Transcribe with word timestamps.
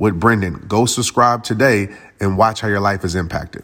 with 0.00 0.18
Brendon. 0.18 0.64
Go 0.66 0.86
subscribe 0.86 1.44
today 1.44 1.94
and 2.18 2.36
watch 2.38 2.62
how 2.62 2.68
your 2.68 2.80
life 2.80 3.04
is 3.04 3.14
impacted. 3.14 3.62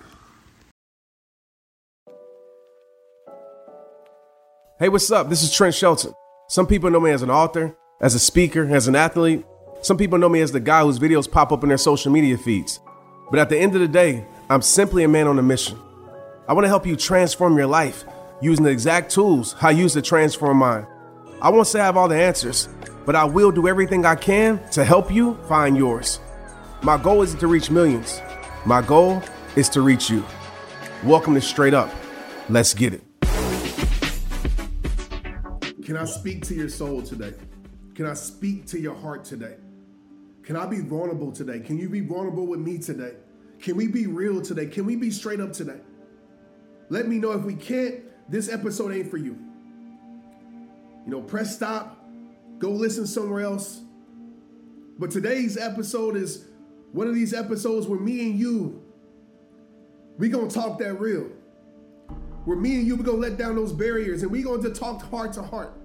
Hey, 4.78 4.90
what's 4.90 5.10
up? 5.10 5.30
This 5.30 5.43
is 5.43 5.51
Trent 5.51 5.74
Shelton. 5.74 6.12
Some 6.48 6.66
people 6.66 6.90
know 6.90 7.01
me 7.01 7.10
as 7.10 7.23
an 7.23 7.30
author, 7.30 7.74
as 8.02 8.15
a 8.15 8.18
speaker, 8.18 8.68
as 8.70 8.87
an 8.87 8.95
athlete. 8.95 9.43
Some 9.80 9.96
people 9.96 10.18
know 10.18 10.28
me 10.28 10.43
as 10.43 10.52
the 10.52 10.60
guy 10.60 10.82
whose 10.82 10.98
videos 10.98 11.30
pop 11.30 11.51
up 11.51 11.62
in 11.62 11.70
their 11.70 11.78
social 11.78 12.12
media 12.12 12.37
feeds. 12.37 12.78
But 13.30 13.40
at 13.40 13.48
the 13.48 13.56
end 13.56 13.74
of 13.74 13.80
the 13.80 13.88
day, 13.88 14.26
I'm 14.50 14.60
simply 14.60 15.02
a 15.04 15.09
man 15.09 15.26
on 15.26 15.38
a 15.38 15.43
mission. 15.43 15.78
I 16.46 16.52
want 16.52 16.66
to 16.66 16.68
help 16.68 16.87
you 16.87 16.95
transform 16.95 17.56
your 17.56 17.66
life 17.66 18.04
using 18.43 18.65
the 18.65 18.71
exact 18.71 19.10
tools 19.10 19.56
I 19.62 19.71
use 19.71 19.95
to 19.95 20.02
transform 20.02 20.59
mine. 20.59 20.87
I 21.40 21.48
won't 21.48 21.66
say 21.66 21.80
I 21.80 21.87
have 21.87 21.96
all 21.96 22.09
the 22.09 22.21
answers, 22.21 22.68
but 23.06 23.16
I 23.16 23.24
will 23.24 23.50
do 23.50 23.66
everything 23.66 24.04
I 24.04 24.15
can 24.15 24.60
to 24.73 24.84
help 24.84 25.10
you 25.10 25.38
find 25.48 25.74
yours. 25.76 26.21
My 26.82 26.99
goal 26.99 27.23
isn't 27.23 27.41
to 27.41 27.46
reach 27.46 27.71
millions. 27.71 28.21
My 28.65 28.82
goal 28.82 29.23
is 29.57 29.69
to 29.71 29.80
reach 29.80 30.10
you. 30.10 30.23
Welcome 31.02 31.35
to 31.35 31.41
Straight 31.41 31.74
Up. 31.74 31.91
Let's 32.49 32.74
get 32.74 32.93
it. 32.93 33.02
Can 35.85 35.96
I 35.96 36.05
speak 36.05 36.45
to 36.46 36.55
your 36.55 36.68
soul 36.68 37.01
today? 37.01 37.33
Can 37.95 38.07
I 38.07 38.15
speak 38.15 38.66
to 38.66 38.79
your 38.79 38.95
heart 38.95 39.24
today? 39.24 39.57
Can 40.43 40.55
I 40.55 40.66
be 40.66 40.80
vulnerable 40.80 41.33
today? 41.33 41.60
Can 41.60 41.79
you 41.79 41.88
be 41.88 42.01
vulnerable 42.01 42.46
with 42.46 42.60
me 42.60 42.79
today? 42.79 43.15
Can 43.59 43.77
we 43.77 43.88
be 43.88 44.07
real 44.07 44.43
today? 44.43 44.66
Can 44.66 44.85
we 44.85 44.96
be 44.96 45.11
straight 45.11 45.40
up 45.40 45.52
today? 45.52 45.80
Let 46.90 47.09
me 47.09 47.18
know 47.18 47.33
if 47.33 47.43
we 47.43 47.55
can't, 47.55 48.02
this 48.30 48.52
episode 48.52 48.93
ain't 48.93 49.11
for 49.11 49.16
you. 49.16 49.37
You 51.05 51.11
know, 51.11 51.23
press 51.23 51.57
stop, 51.57 52.05
go 52.59 52.71
listen 52.71 53.07
somewhere 53.07 53.40
else. 53.40 53.80
But 54.99 55.11
today's 55.11 55.57
episode 55.57 56.16
is 56.16 56.46
one 56.97 57.07
of 57.07 57.15
these 57.15 57.35
episodes 57.35 57.87
where 57.87 58.01
me 58.01 58.23
and 58.23 58.39
you, 58.39 58.83
we 60.16 60.30
gonna 60.30 60.49
talk 60.49 60.79
that 60.79 60.95
real. 60.95 61.27
Where 62.47 62.57
me 62.57 62.77
and 62.77 62.87
you, 62.87 62.97
we 62.97 63.05
gonna 63.05 63.19
let 63.19 63.37
down 63.37 63.55
those 63.55 63.71
barriers 63.71 64.22
and 64.22 64.31
we 64.33 64.43
gonna 64.43 64.71
talk 64.71 65.03
heart 65.11 65.35
to 65.35 65.43
heart. 65.43 65.79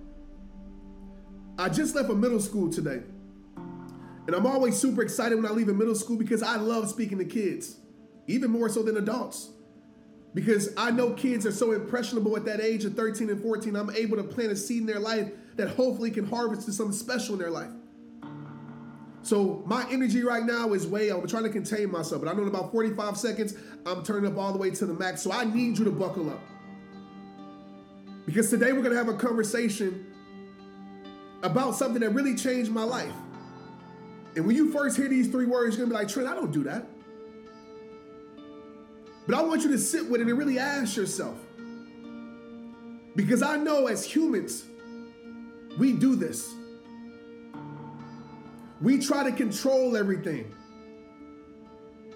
I 1.59 1.67
just 1.67 1.95
left 1.95 2.09
a 2.09 2.15
middle 2.15 2.39
school 2.39 2.71
today. 2.71 3.01
And 4.25 4.33
I'm 4.33 4.47
always 4.47 4.77
super 4.77 5.01
excited 5.01 5.35
when 5.35 5.45
I 5.45 5.53
leave 5.53 5.67
a 5.67 5.73
middle 5.73 5.95
school 5.95 6.15
because 6.15 6.41
I 6.41 6.55
love 6.55 6.89
speaking 6.89 7.17
to 7.17 7.25
kids, 7.25 7.75
even 8.27 8.49
more 8.49 8.69
so 8.69 8.81
than 8.81 8.95
adults. 8.95 9.49
Because 10.33 10.69
I 10.77 10.91
know 10.91 11.11
kids 11.11 11.45
are 11.45 11.51
so 11.51 11.73
impressionable 11.73 12.37
at 12.37 12.45
that 12.45 12.61
age 12.61 12.85
of 12.85 12.93
13 12.93 13.29
and 13.29 13.41
14. 13.41 13.75
I'm 13.75 13.89
able 13.89 14.15
to 14.15 14.23
plant 14.23 14.53
a 14.53 14.55
seed 14.55 14.79
in 14.79 14.85
their 14.85 14.99
life 14.99 15.29
that 15.57 15.71
hopefully 15.71 16.09
can 16.09 16.25
harvest 16.25 16.67
to 16.67 16.71
something 16.71 16.95
special 16.95 17.33
in 17.33 17.41
their 17.41 17.51
life. 17.51 17.71
So 19.23 19.61
my 19.65 19.85
energy 19.91 20.23
right 20.23 20.43
now 20.43 20.73
is 20.73 20.87
way 20.87 21.09
I'm 21.09 21.25
trying 21.27 21.43
to 21.43 21.49
contain 21.49 21.91
myself, 21.91 22.23
but 22.23 22.29
I 22.29 22.33
know 22.33 22.41
in 22.41 22.47
about 22.47 22.71
45 22.71 23.17
seconds, 23.17 23.53
I'm 23.85 24.03
turning 24.03 24.31
up 24.31 24.37
all 24.37 24.51
the 24.51 24.57
way 24.57 24.71
to 24.71 24.85
the 24.85 24.93
max. 24.93 25.21
So 25.21 25.31
I 25.31 25.43
need 25.43 25.77
you 25.77 25.85
to 25.85 25.91
buckle 25.91 26.29
up. 26.29 26.41
Because 28.25 28.49
today 28.49 28.71
we're 28.71 28.81
gonna 28.81 28.95
have 28.95 29.09
a 29.09 29.13
conversation 29.13 30.07
about 31.43 31.75
something 31.75 32.01
that 32.01 32.11
really 32.11 32.35
changed 32.35 32.71
my 32.71 32.83
life. 32.83 33.13
And 34.35 34.45
when 34.45 34.55
you 34.55 34.71
first 34.71 34.95
hear 34.95 35.07
these 35.07 35.27
three 35.27 35.45
words, 35.45 35.75
you're 35.75 35.85
gonna 35.85 35.97
be 35.97 36.03
like, 36.03 36.11
Trent, 36.11 36.27
I 36.27 36.35
don't 36.35 36.51
do 36.51 36.63
that. 36.63 36.85
But 39.27 39.35
I 39.35 39.41
want 39.43 39.61
you 39.63 39.69
to 39.69 39.77
sit 39.77 40.09
with 40.09 40.21
it 40.21 40.27
and 40.27 40.37
really 40.37 40.57
ask 40.57 40.95
yourself. 40.95 41.37
Because 43.15 43.41
I 43.43 43.57
know 43.57 43.87
as 43.87 44.03
humans, 44.03 44.65
we 45.77 45.93
do 45.93 46.15
this. 46.15 46.53
We 48.81 48.97
try 48.97 49.23
to 49.23 49.31
control 49.31 49.95
everything. 49.95 50.53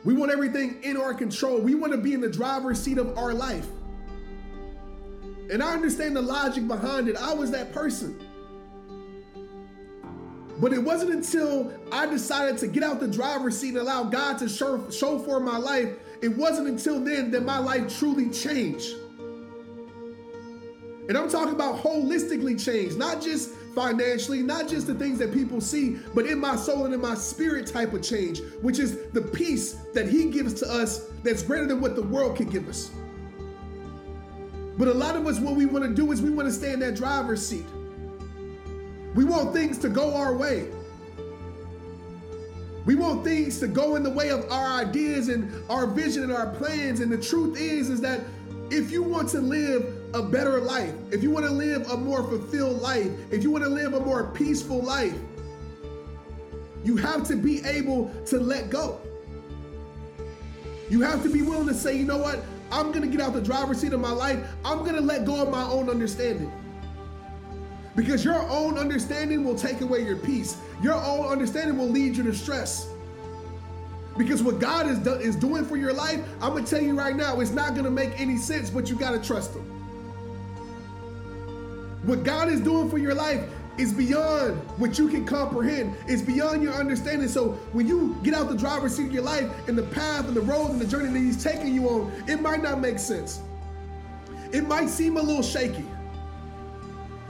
We 0.03 0.13
want 0.13 0.31
everything 0.31 0.83
in 0.83 0.97
our 0.97 1.13
control. 1.13 1.59
We 1.59 1.75
want 1.75 1.93
to 1.93 1.97
be 1.97 2.13
in 2.13 2.21
the 2.21 2.29
driver's 2.29 2.79
seat 2.81 2.97
of 2.97 3.17
our 3.17 3.33
life. 3.33 3.67
And 5.51 5.61
I 5.61 5.73
understand 5.73 6.15
the 6.15 6.21
logic 6.21 6.67
behind 6.67 7.07
it. 7.07 7.15
I 7.17 7.33
was 7.33 7.51
that 7.51 7.71
person. 7.71 8.19
But 10.59 10.73
it 10.73 10.79
wasn't 10.79 11.11
until 11.11 11.73
I 11.91 12.05
decided 12.05 12.57
to 12.59 12.67
get 12.67 12.81
out 12.81 12.99
the 12.99 13.07
driver's 13.07 13.57
seat 13.57 13.69
and 13.69 13.77
allow 13.77 14.03
God 14.03 14.37
to 14.39 14.49
show, 14.49 14.89
show 14.89 15.19
for 15.19 15.39
my 15.39 15.57
life, 15.57 15.89
it 16.21 16.29
wasn't 16.29 16.67
until 16.67 16.99
then 16.99 17.29
that 17.31 17.43
my 17.43 17.57
life 17.57 17.99
truly 17.99 18.29
changed. 18.29 18.95
And 21.07 21.17
I'm 21.17 21.29
talking 21.29 21.53
about 21.53 21.83
holistically 21.83 22.63
changed, 22.63 22.97
not 22.97 23.21
just 23.21 23.51
financially, 23.75 24.41
not 24.41 24.67
just 24.67 24.87
the 24.87 24.95
things 24.95 25.19
that 25.19 25.33
people 25.33 25.59
see, 25.59 25.97
but 26.13 26.25
in 26.25 26.39
my 26.39 26.55
soul 26.55 26.85
and 26.85 26.93
in 26.93 27.01
my 27.01 27.13
spirit 27.13 27.67
type 27.67 27.93
of 27.93 28.01
change, 28.01 28.41
which 28.61 28.79
is 28.79 29.09
the 29.11 29.21
peace 29.21 29.73
that 29.93 30.07
He 30.07 30.31
gives 30.31 30.53
to 30.55 30.71
us 30.71 31.09
that's 31.23 31.43
greater 31.43 31.67
than 31.67 31.81
what 31.81 31.95
the 31.95 32.01
world 32.01 32.37
can 32.37 32.47
give 32.47 32.69
us. 32.69 32.91
But 34.77 34.87
a 34.87 34.93
lot 34.93 35.15
of 35.15 35.27
us, 35.27 35.39
what 35.39 35.55
we 35.55 35.65
want 35.65 35.85
to 35.85 35.93
do 35.93 36.11
is 36.11 36.21
we 36.21 36.29
want 36.29 36.47
to 36.47 36.53
stay 36.53 36.73
in 36.73 36.79
that 36.79 36.95
driver's 36.95 37.45
seat. 37.45 37.65
We 39.13 39.23
want 39.23 39.53
things 39.53 39.77
to 39.79 39.89
go 39.89 40.15
our 40.15 40.35
way. 40.35 40.67
We 42.85 42.95
want 42.95 43.23
things 43.23 43.59
to 43.59 43.67
go 43.67 43.95
in 43.95 44.03
the 44.03 44.09
way 44.09 44.29
of 44.29 44.49
our 44.51 44.79
ideas 44.79 45.29
and 45.29 45.51
our 45.69 45.87
vision 45.87 46.23
and 46.23 46.31
our 46.31 46.47
plans. 46.55 46.99
And 46.99 47.11
the 47.11 47.17
truth 47.17 47.57
is, 47.57 47.89
is 47.89 48.01
that 48.01 48.21
if 48.69 48.91
you 48.91 49.01
want 49.01 49.29
to 49.29 49.39
live 49.39 50.04
a 50.15 50.21
better 50.21 50.61
life, 50.61 50.93
if 51.11 51.21
you 51.21 51.29
want 51.29 51.45
to 51.45 51.51
live 51.51 51.89
a 51.91 51.97
more 51.97 52.23
fulfilled 52.23 52.81
life, 52.81 53.11
if 53.31 53.43
you 53.43 53.51
want 53.51 53.65
to 53.65 53.69
live 53.69 53.93
a 53.93 53.99
more 53.99 54.31
peaceful 54.31 54.81
life, 54.81 55.13
you 56.85 56.95
have 56.95 57.27
to 57.27 57.35
be 57.35 57.63
able 57.65 58.09
to 58.27 58.39
let 58.39 58.69
go. 58.69 58.99
You 60.89 61.01
have 61.01 61.21
to 61.23 61.29
be 61.29 61.41
willing 61.41 61.67
to 61.67 61.73
say, 61.73 61.97
you 61.97 62.05
know 62.05 62.17
what? 62.17 62.43
I'm 62.71 62.91
going 62.91 63.01
to 63.01 63.07
get 63.07 63.19
out 63.19 63.33
the 63.33 63.41
driver's 63.41 63.79
seat 63.79 63.91
of 63.91 63.99
my 63.99 64.11
life. 64.11 64.39
I'm 64.63 64.79
going 64.79 64.95
to 64.95 65.01
let 65.01 65.25
go 65.25 65.41
of 65.41 65.49
my 65.49 65.63
own 65.63 65.89
understanding. 65.89 66.51
Because 67.95 68.23
your 68.23 68.41
own 68.49 68.77
understanding 68.77 69.43
will 69.43 69.55
take 69.55 69.81
away 69.81 70.03
your 70.03 70.17
peace. 70.17 70.57
Your 70.81 70.93
own 70.93 71.25
understanding 71.25 71.77
will 71.77 71.89
lead 71.89 72.15
you 72.15 72.23
to 72.23 72.33
stress. 72.33 72.87
Because 74.17 74.41
what 74.41 74.59
God 74.59 74.87
is, 74.87 74.99
do- 74.99 75.13
is 75.13 75.35
doing 75.35 75.65
for 75.65 75.75
your 75.75 75.91
life, 75.91 76.21
I'm 76.41 76.51
going 76.51 76.63
to 76.63 76.69
tell 76.69 76.81
you 76.81 76.97
right 76.97 77.15
now, 77.15 77.41
it's 77.41 77.51
not 77.51 77.71
going 77.71 77.83
to 77.83 77.91
make 77.91 78.19
any 78.19 78.37
sense, 78.37 78.69
but 78.69 78.89
you 78.89 78.95
got 78.95 79.11
to 79.11 79.19
trust 79.19 79.53
Him. 79.53 79.74
What 82.05 82.23
God 82.23 82.49
is 82.49 82.61
doing 82.61 82.89
for 82.89 82.97
your 82.97 83.15
life 83.15 83.43
is 83.77 83.91
beyond 83.91 84.57
what 84.77 84.97
you 84.97 85.07
can 85.07 85.25
comprehend. 85.25 85.95
It's 86.07 86.21
beyond 86.21 86.63
your 86.63 86.73
understanding. 86.73 87.27
So 87.27 87.53
when 87.73 87.87
you 87.87 88.15
get 88.23 88.33
out 88.33 88.47
the 88.47 88.55
driver's 88.55 88.95
seat 88.95 89.07
of 89.07 89.11
your 89.11 89.23
life 89.23 89.49
and 89.67 89.77
the 89.77 89.83
path 89.83 90.27
and 90.27 90.35
the 90.35 90.41
road 90.41 90.71
and 90.71 90.79
the 90.79 90.85
journey 90.85 91.11
that 91.11 91.19
He's 91.19 91.43
taking 91.43 91.73
you 91.73 91.89
on, 91.89 92.11
it 92.27 92.41
might 92.41 92.61
not 92.61 92.79
make 92.79 92.99
sense. 92.99 93.41
It 94.51 94.67
might 94.67 94.87
seem 94.89 95.17
a 95.17 95.21
little 95.21 95.43
shaky. 95.43 95.85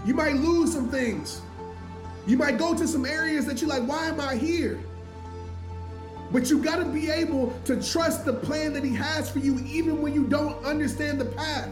You 0.06 0.14
might 0.14 0.36
lose 0.36 0.74
some 0.74 0.90
things. 0.90 1.42
You 2.28 2.38
might 2.38 2.58
go 2.58 2.76
to 2.76 2.88
some 2.88 3.06
areas 3.06 3.46
that 3.46 3.62
you're 3.62 3.70
like, 3.70 3.88
why 3.88 4.08
am 4.08 4.20
I 4.20 4.36
here? 4.36 4.80
But 6.32 6.50
you 6.50 6.62
got 6.62 6.78
to 6.78 6.86
be 6.86 7.10
able 7.10 7.58
to 7.66 7.82
trust 7.82 8.26
the 8.26 8.34
plan 8.34 8.74
that 8.74 8.84
He 8.84 8.94
has 8.94 9.30
for 9.30 9.40
you, 9.40 9.60
even 9.60 10.02
when 10.02 10.14
you 10.14 10.26
don't 10.26 10.64
understand 10.66 11.20
the 11.22 11.26
path. 11.26 11.70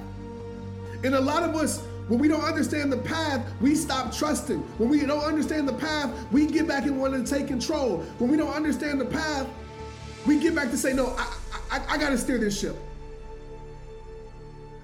And 1.03 1.15
a 1.15 1.21
lot 1.21 1.43
of 1.43 1.55
us, 1.55 1.85
when 2.07 2.19
we 2.19 2.27
don't 2.27 2.43
understand 2.43 2.91
the 2.91 2.97
path, 2.97 3.45
we 3.61 3.75
stop 3.75 4.13
trusting. 4.13 4.59
When 4.77 4.89
we 4.89 5.05
don't 5.05 5.23
understand 5.23 5.67
the 5.67 5.73
path, 5.73 6.11
we 6.31 6.45
get 6.45 6.67
back 6.67 6.83
and 6.85 6.99
want 6.99 7.13
to 7.13 7.23
take 7.23 7.47
control. 7.47 7.99
When 8.17 8.29
we 8.29 8.37
don't 8.37 8.53
understand 8.53 8.99
the 8.99 9.05
path, 9.05 9.47
we 10.25 10.39
get 10.39 10.53
back 10.55 10.69
to 10.71 10.77
say, 10.77 10.93
no, 10.93 11.15
I, 11.17 11.37
I, 11.71 11.81
I 11.89 11.97
got 11.97 12.09
to 12.09 12.17
steer 12.17 12.37
this 12.37 12.59
ship. 12.59 12.75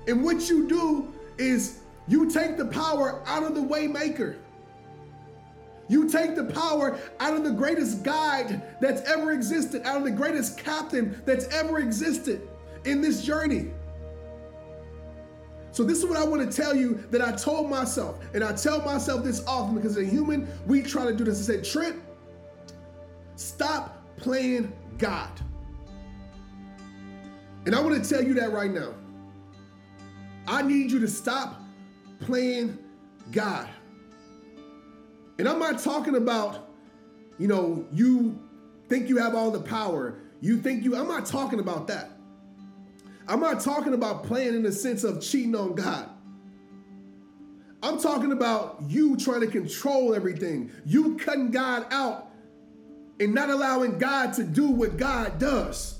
And 0.08 0.24
what 0.24 0.50
you 0.50 0.68
do 0.68 1.14
is 1.38 1.80
you 2.08 2.30
take 2.30 2.58
the 2.58 2.66
power 2.66 3.22
out 3.26 3.44
of 3.44 3.54
the 3.54 3.62
waymaker. 3.62 4.38
You 5.88 6.08
take 6.08 6.36
the 6.36 6.46
power 6.46 7.00
out 7.20 7.36
of 7.36 7.44
the 7.44 7.52
greatest 7.52 8.04
guide 8.04 8.62
that's 8.80 9.02
ever 9.10 9.32
existed, 9.32 9.82
out 9.86 9.98
of 9.98 10.04
the 10.04 10.12
greatest 10.12 10.58
captain 10.58 11.22
that's 11.26 11.46
ever 11.48 11.80
existed 11.80 12.48
in 12.86 13.02
this 13.02 13.24
journey. 13.24 13.72
So, 15.72 15.84
this 15.84 16.00
is 16.00 16.06
what 16.06 16.18
I 16.18 16.24
want 16.26 16.50
to 16.50 16.56
tell 16.56 16.76
you 16.76 17.04
that 17.12 17.22
I 17.22 17.32
told 17.32 17.70
myself, 17.70 18.20
and 18.34 18.44
I 18.44 18.54
tell 18.54 18.82
myself 18.82 19.24
this 19.24 19.46
often 19.46 19.76
because 19.76 19.98
as 19.98 20.04
a 20.04 20.10
human, 20.10 20.48
we 20.66 20.82
try 20.82 21.06
to 21.06 21.16
do 21.16 21.24
this. 21.24 21.40
I 21.40 21.54
said, 21.54 21.64
Trent, 21.64 22.02
stop 23.36 24.04
playing 24.18 24.74
God. 24.98 25.30
And 27.66 27.76
I 27.76 27.82
want 27.82 28.04
to 28.04 28.10
tell 28.10 28.24
you 28.24 28.34
that 28.36 28.52
right 28.52 28.72
now. 28.72 28.94
I 30.48 30.64
need 30.64 30.92
you 30.92 31.00
to 31.00 31.08
stop 31.08 31.62
playing 32.20 32.78
God. 33.32 33.70
And 35.38 35.48
I'm 35.48 35.60
not 35.60 35.80
talking 35.80 36.16
about, 36.16 36.70
you 37.38 37.48
know, 37.48 37.86
you 37.94 38.40
think 38.90 39.08
you 39.08 39.18
have 39.18 39.36
all 39.36 39.52
the 39.52 39.62
power. 39.62 40.16
You 40.42 40.58
think 40.58 40.84
you, 40.84 40.96
I'm 40.96 41.08
not 41.08 41.26
talking 41.26 41.60
about 41.60 41.88
that. 41.88 42.19
I'm 43.30 43.40
not 43.40 43.62
talking 43.62 43.94
about 43.94 44.24
playing 44.24 44.56
in 44.56 44.64
the 44.64 44.72
sense 44.72 45.04
of 45.04 45.22
cheating 45.22 45.56
on 45.56 45.76
God. 45.76 46.10
I'm 47.84 48.00
talking 48.00 48.32
about 48.32 48.82
you 48.88 49.16
trying 49.16 49.42
to 49.42 49.48
control 49.48 50.16
everything, 50.16 50.72
you 50.86 51.16
cutting 51.18 51.52
God 51.52 51.86
out 51.92 52.32
and 53.20 53.34
not 53.34 53.52
allowing 53.52 54.00
God 54.00 54.34
to 54.34 54.44
do 54.44 54.70
what 54.70 54.98
God 54.98 55.38
does. 55.38 56.00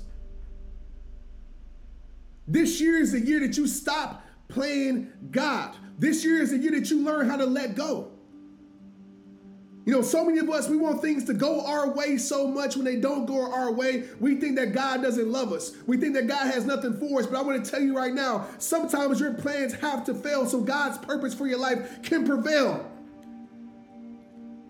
This 2.48 2.80
year 2.80 2.98
is 3.00 3.12
the 3.12 3.20
year 3.20 3.38
that 3.40 3.56
you 3.56 3.68
stop 3.68 4.24
playing 4.48 5.12
God. 5.30 5.76
This 5.98 6.24
year 6.24 6.42
is 6.42 6.50
the 6.50 6.58
year 6.58 6.72
that 6.72 6.90
you 6.90 7.00
learn 7.00 7.30
how 7.30 7.36
to 7.36 7.46
let 7.46 7.76
go. 7.76 8.10
You 9.86 9.94
know, 9.94 10.02
so 10.02 10.24
many 10.24 10.38
of 10.38 10.50
us, 10.50 10.68
we 10.68 10.76
want 10.76 11.00
things 11.00 11.24
to 11.24 11.34
go 11.34 11.64
our 11.64 11.90
way 11.90 12.18
so 12.18 12.46
much 12.46 12.76
when 12.76 12.84
they 12.84 12.96
don't 12.96 13.24
go 13.24 13.50
our 13.50 13.72
way. 13.72 14.04
We 14.20 14.36
think 14.36 14.56
that 14.56 14.72
God 14.72 15.02
doesn't 15.02 15.30
love 15.30 15.52
us. 15.52 15.72
We 15.86 15.96
think 15.96 16.14
that 16.14 16.26
God 16.26 16.52
has 16.52 16.66
nothing 16.66 16.98
for 16.98 17.20
us. 17.20 17.26
But 17.26 17.38
I 17.38 17.42
want 17.42 17.64
to 17.64 17.70
tell 17.70 17.80
you 17.80 17.96
right 17.96 18.12
now 18.12 18.46
sometimes 18.58 19.20
your 19.20 19.32
plans 19.32 19.72
have 19.74 20.04
to 20.04 20.14
fail 20.14 20.46
so 20.46 20.60
God's 20.60 20.98
purpose 20.98 21.32
for 21.32 21.46
your 21.46 21.58
life 21.58 22.02
can 22.02 22.26
prevail. 22.26 22.86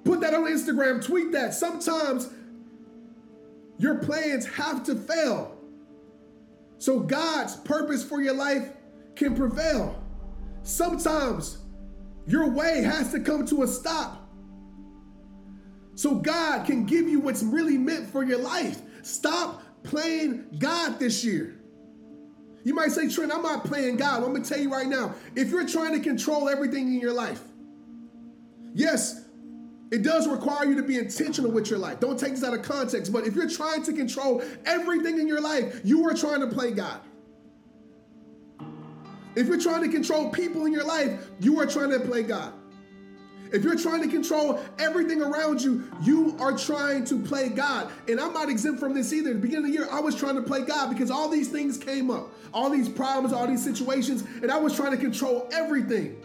Put 0.05 0.21
that 0.21 0.33
on 0.33 0.45
Instagram, 0.45 1.05
tweet 1.05 1.33
that. 1.33 1.55
Sometimes 1.55 2.31
your 3.79 3.97
plans 3.97 4.47
have 4.47 4.85
to 4.85 4.95
fail 4.95 5.57
so 6.79 7.01
God's 7.01 7.57
purpose 7.57 8.03
for 8.03 8.23
your 8.23 8.35
life 8.35 8.71
can 9.17 9.35
prevail. 9.35 10.03
Sometimes 10.63 11.59
your 12.27 12.49
way 12.49 12.83
has 12.83 13.13
to 13.13 13.21
come 13.21 13.45
to 13.49 13.65
a 13.65 13.67
stop 13.67 14.20
so 16.01 16.15
God 16.15 16.65
can 16.65 16.87
give 16.87 17.11
you 17.11 17.21
what's 17.21 17.43
really 17.43 17.77
meant 17.77 18.09
for 18.09 18.25
your 18.25 18.39
life. 18.39 18.81
Stop 19.03 19.63
playing 19.83 20.47
God 20.59 20.99
this 20.99 21.23
year. 21.23 21.61
You 22.65 22.73
might 22.73 22.91
say, 22.91 23.07
Trent, 23.07 23.31
I'm 23.31 23.43
not 23.43 23.67
playing 23.67 23.99
God. 23.99 24.23
I'm 24.23 24.31
going 24.31 24.43
to 24.43 24.49
tell 24.49 24.59
you 24.59 24.73
right 24.73 24.87
now 24.87 25.15
if 25.37 25.51
you're 25.51 25.69
trying 25.69 25.93
to 25.93 26.01
control 26.01 26.49
everything 26.49 26.87
in 26.87 27.01
your 27.01 27.13
life, 27.13 27.43
yes, 28.73 29.27
it 29.93 30.03
does 30.03 30.27
require 30.27 30.65
you 30.65 30.75
to 30.77 30.83
be 30.83 30.97
intentional 30.97 31.51
with 31.51 31.69
your 31.69 31.79
life. 31.79 32.01
Don't 32.01 32.19
take 32.19 32.31
this 32.31 32.45
out 32.45 32.55
of 32.55 32.63
context, 32.63 33.13
but 33.13 33.27
if 33.27 33.35
you're 33.35 33.51
trying 33.51 33.83
to 33.83 33.93
control 33.93 34.43
everything 34.65 35.21
in 35.21 35.29
your 35.29 35.43
life, 35.43 35.83
you 35.85 36.09
are 36.09 36.15
trying 36.15 36.41
to 36.41 36.47
play 36.47 36.71
God. 36.71 36.99
If 39.37 39.49
you're 39.49 39.61
trying 39.61 39.83
to 39.83 39.91
control 39.91 40.31
people 40.31 40.65
in 40.65 40.73
your 40.73 40.85
life, 40.85 41.29
you 41.41 41.61
are 41.61 41.67
trying 41.67 41.91
to 41.91 42.01
play 42.01 42.23
God. 42.23 42.55
If 43.53 43.65
you're 43.65 43.79
trying 43.79 44.03
to 44.03 44.09
control 44.09 44.61
everything 44.79 45.23
around 45.23 45.61
you, 45.61 45.85
you 46.03 46.37
are 46.39 46.57
trying 46.57 47.05
to 47.07 47.19
play 47.19 47.49
God. 47.49 47.91
And 48.09 48.21
I'm 48.21 48.33
not 48.33 48.49
exempt 48.49 48.79
from 48.79 48.95
this 48.95 49.13
either. 49.13 49.31
At 49.31 49.37
the 49.37 49.43
beginning 49.43 49.67
of 49.67 49.73
the 49.73 49.79
year, 49.79 49.89
I 49.91 50.01
was 50.01 50.15
trying 50.15 50.37
to 50.37 50.43
play 50.43 50.63
God 50.63 50.91
because 50.91 51.11
all 51.11 51.29
these 51.29 51.49
things 51.49 51.77
came 51.77 52.11
up, 52.11 52.33
all 52.55 52.71
these 52.71 52.89
problems, 52.89 53.33
all 53.33 53.47
these 53.47 53.63
situations, 53.63 54.25
and 54.43 54.51
I 54.51 54.59
was 54.59 54.75
trying 54.77 54.93
to 54.93 54.97
control 54.97 55.49
everything. 55.53 56.17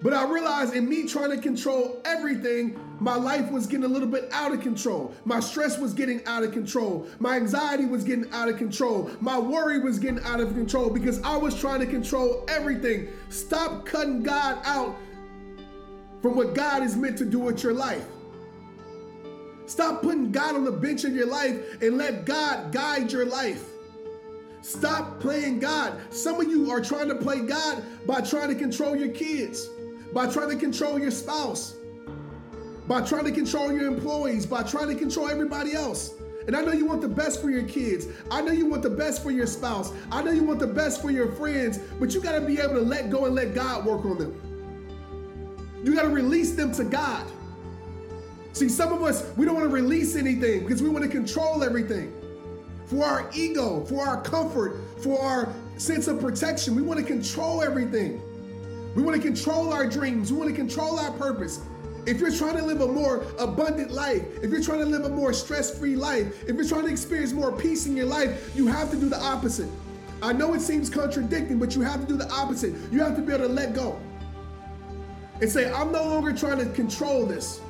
But 0.00 0.12
I 0.12 0.24
realized 0.30 0.74
in 0.74 0.88
me 0.88 1.08
trying 1.08 1.30
to 1.30 1.38
control 1.38 2.00
everything, 2.04 2.78
my 3.00 3.16
life 3.16 3.50
was 3.50 3.66
getting 3.66 3.84
a 3.84 3.88
little 3.88 4.06
bit 4.06 4.28
out 4.32 4.52
of 4.52 4.60
control. 4.60 5.12
My 5.24 5.40
stress 5.40 5.76
was 5.76 5.92
getting 5.92 6.24
out 6.24 6.44
of 6.44 6.52
control. 6.52 7.08
My 7.18 7.34
anxiety 7.34 7.84
was 7.84 8.04
getting 8.04 8.30
out 8.32 8.48
of 8.48 8.58
control. 8.58 9.10
My 9.20 9.38
worry 9.38 9.80
was 9.80 9.98
getting 9.98 10.22
out 10.22 10.40
of 10.40 10.54
control 10.54 10.88
because 10.88 11.20
I 11.22 11.36
was 11.36 11.58
trying 11.58 11.80
to 11.80 11.86
control 11.86 12.44
everything. 12.46 13.08
Stop 13.28 13.86
cutting 13.86 14.22
God 14.22 14.60
out 14.64 14.96
from 16.22 16.36
what 16.36 16.54
God 16.54 16.82
is 16.82 16.96
meant 16.96 17.18
to 17.18 17.24
do 17.24 17.38
with 17.38 17.62
your 17.62 17.74
life. 17.74 18.06
Stop 19.66 20.02
putting 20.02 20.32
God 20.32 20.54
on 20.54 20.64
the 20.64 20.72
bench 20.72 21.04
in 21.04 21.14
your 21.14 21.26
life 21.26 21.82
and 21.82 21.98
let 21.98 22.24
God 22.24 22.72
guide 22.72 23.12
your 23.12 23.26
life. 23.26 23.64
Stop 24.62 25.20
playing 25.20 25.60
God. 25.60 25.98
Some 26.10 26.40
of 26.40 26.48
you 26.48 26.70
are 26.70 26.80
trying 26.80 27.08
to 27.08 27.14
play 27.14 27.40
God 27.40 27.84
by 28.06 28.20
trying 28.20 28.48
to 28.48 28.54
control 28.54 28.96
your 28.96 29.10
kids, 29.10 29.68
by 30.12 30.26
trying 30.26 30.50
to 30.50 30.56
control 30.56 30.98
your 30.98 31.10
spouse, 31.10 31.76
by 32.86 33.02
trying 33.02 33.24
to 33.24 33.32
control 33.32 33.70
your 33.70 33.86
employees, 33.86 34.46
by 34.46 34.62
trying 34.62 34.88
to 34.88 34.94
control 34.94 35.28
everybody 35.28 35.74
else. 35.74 36.14
And 36.46 36.56
I 36.56 36.62
know 36.62 36.72
you 36.72 36.86
want 36.86 37.02
the 37.02 37.08
best 37.08 37.42
for 37.42 37.50
your 37.50 37.64
kids. 37.64 38.06
I 38.30 38.40
know 38.40 38.52
you 38.52 38.64
want 38.64 38.82
the 38.82 38.90
best 38.90 39.22
for 39.22 39.30
your 39.30 39.46
spouse. 39.46 39.92
I 40.10 40.22
know 40.22 40.30
you 40.30 40.44
want 40.44 40.60
the 40.60 40.66
best 40.66 41.02
for 41.02 41.10
your 41.10 41.30
friends, 41.32 41.78
but 42.00 42.14
you 42.14 42.22
got 42.22 42.32
to 42.32 42.40
be 42.40 42.58
able 42.58 42.74
to 42.74 42.80
let 42.80 43.10
go 43.10 43.26
and 43.26 43.34
let 43.34 43.54
God 43.54 43.84
work 43.84 44.06
on 44.06 44.16
them. 44.16 44.47
You 45.84 45.94
got 45.94 46.02
to 46.02 46.08
release 46.08 46.54
them 46.54 46.72
to 46.74 46.84
God. 46.84 47.26
See, 48.52 48.68
some 48.68 48.92
of 48.92 49.02
us, 49.02 49.24
we 49.36 49.46
don't 49.46 49.54
want 49.54 49.68
to 49.68 49.72
release 49.72 50.16
anything 50.16 50.60
because 50.60 50.82
we 50.82 50.88
want 50.88 51.04
to 51.04 51.10
control 51.10 51.62
everything. 51.62 52.12
For 52.86 53.04
our 53.04 53.30
ego, 53.34 53.84
for 53.84 54.06
our 54.06 54.20
comfort, 54.22 54.80
for 55.00 55.20
our 55.20 55.52
sense 55.76 56.08
of 56.08 56.20
protection, 56.20 56.74
we 56.74 56.82
want 56.82 56.98
to 56.98 57.06
control 57.06 57.62
everything. 57.62 58.20
We 58.96 59.02
want 59.02 59.16
to 59.16 59.22
control 59.22 59.72
our 59.72 59.86
dreams. 59.86 60.32
We 60.32 60.38
want 60.38 60.50
to 60.50 60.56
control 60.56 60.98
our 60.98 61.12
purpose. 61.12 61.60
If 62.06 62.18
you're 62.18 62.32
trying 62.32 62.56
to 62.56 62.64
live 62.64 62.80
a 62.80 62.88
more 62.88 63.26
abundant 63.38 63.90
life, 63.90 64.24
if 64.42 64.50
you're 64.50 64.62
trying 64.62 64.80
to 64.80 64.86
live 64.86 65.04
a 65.04 65.10
more 65.10 65.32
stress 65.32 65.78
free 65.78 65.94
life, 65.94 66.48
if 66.48 66.56
you're 66.56 66.66
trying 66.66 66.86
to 66.86 66.90
experience 66.90 67.32
more 67.32 67.52
peace 67.52 67.86
in 67.86 67.96
your 67.96 68.06
life, 68.06 68.50
you 68.56 68.66
have 68.66 68.90
to 68.90 68.96
do 68.96 69.08
the 69.08 69.20
opposite. 69.20 69.68
I 70.22 70.32
know 70.32 70.54
it 70.54 70.60
seems 70.60 70.90
contradicting, 70.90 71.58
but 71.58 71.76
you 71.76 71.82
have 71.82 72.00
to 72.00 72.06
do 72.06 72.16
the 72.16 72.28
opposite. 72.30 72.74
You 72.90 73.00
have 73.00 73.14
to 73.14 73.22
be 73.22 73.32
able 73.32 73.46
to 73.46 73.52
let 73.52 73.74
go 73.74 74.00
and 75.40 75.50
say, 75.50 75.70
I'm 75.72 75.92
no 75.92 76.04
longer 76.04 76.32
trying 76.32 76.58
to 76.58 76.66
control 76.72 77.26
this. 77.26 77.60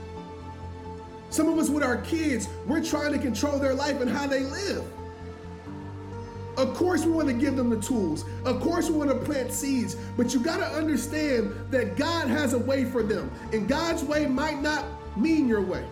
Some 1.31 1.49
of 1.49 1.59
us 1.59 1.69
with 1.69 1.83
our 1.83 1.99
kids, 1.99 2.49
we're 2.67 2.83
trying 2.83 3.13
to 3.13 3.19
control 3.19 3.59
their 3.59 3.75
life 3.75 4.01
and 4.01 4.11
how 4.11 4.27
they 4.27 4.41
live. 4.41 4.85
Of 6.57 6.75
course, 6.75 7.05
we 7.05 7.13
want 7.13 7.29
to 7.29 7.35
give 7.35 7.55
them 7.55 7.71
the 7.71 7.81
tools. 7.81 8.25
Of 8.45 8.61
course, 8.61 8.91
we 8.91 8.97
want 8.97 9.11
to 9.11 9.17
plant 9.17 9.53
seeds. 9.53 9.95
But 10.17 10.35
you 10.35 10.41
got 10.41 10.57
to 10.57 10.67
understand 10.67 11.55
that 11.71 11.97
God 11.97 12.27
has 12.27 12.53
a 12.53 12.59
way 12.59 12.85
for 12.85 13.03
them. 13.05 13.31
And 13.53 13.69
God's 13.69 14.03
way 14.03 14.27
might 14.27 14.61
not 14.61 14.85
mean 15.17 15.47
your 15.47 15.63
way. 15.63 15.85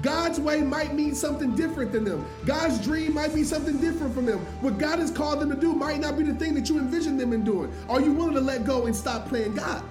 God's 0.00 0.40
way 0.40 0.62
might 0.62 0.94
mean 0.94 1.14
something 1.14 1.54
different 1.54 1.92
than 1.92 2.04
them. 2.04 2.24
God's 2.46 2.82
dream 2.82 3.12
might 3.12 3.34
be 3.34 3.42
something 3.44 3.76
different 3.78 4.14
from 4.14 4.24
them. 4.24 4.38
What 4.62 4.78
God 4.78 4.98
has 4.98 5.10
called 5.10 5.40
them 5.40 5.50
to 5.50 5.56
do 5.56 5.74
might 5.74 6.00
not 6.00 6.16
be 6.16 6.22
the 6.22 6.34
thing 6.34 6.54
that 6.54 6.70
you 6.70 6.78
envision 6.78 7.18
them 7.18 7.34
in 7.34 7.44
doing. 7.44 7.70
Are 7.88 8.00
you 8.00 8.12
willing 8.12 8.34
to 8.34 8.40
let 8.40 8.64
go 8.64 8.86
and 8.86 8.96
stop 8.96 9.28
playing 9.28 9.56
God? 9.56 9.84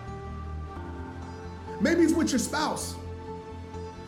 Maybe 1.81 2.01
it's 2.03 2.13
with 2.13 2.31
your 2.31 2.39
spouse. 2.39 2.95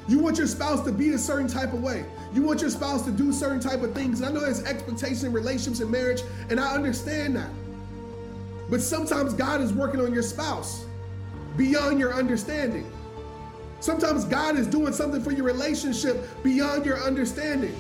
You 0.07 0.19
want 0.19 0.37
your 0.37 0.47
spouse 0.47 0.83
to 0.85 0.91
be 0.91 1.11
a 1.11 1.17
certain 1.17 1.47
type 1.47 1.73
of 1.73 1.81
way. 1.81 2.05
You 2.33 2.41
want 2.41 2.61
your 2.61 2.69
spouse 2.69 3.03
to 3.05 3.11
do 3.11 3.31
certain 3.31 3.59
type 3.59 3.81
of 3.81 3.93
things. 3.93 4.21
And 4.21 4.29
I 4.29 4.31
know 4.33 4.41
there's 4.41 4.63
expectation 4.63 5.27
in 5.27 5.33
relationships 5.33 5.79
and 5.79 5.91
marriage, 5.91 6.21
and 6.49 6.59
I 6.59 6.73
understand 6.73 7.35
that. 7.35 7.49
But 8.69 8.81
sometimes 8.81 9.33
God 9.33 9.61
is 9.61 9.73
working 9.73 10.01
on 10.01 10.13
your 10.13 10.23
spouse 10.23 10.85
beyond 11.55 11.99
your 11.99 12.13
understanding. 12.13 12.89
Sometimes 13.79 14.25
God 14.25 14.57
is 14.57 14.67
doing 14.67 14.93
something 14.93 15.21
for 15.21 15.31
your 15.31 15.45
relationship 15.45 16.27
beyond 16.43 16.85
your 16.85 17.01
understanding. 17.03 17.75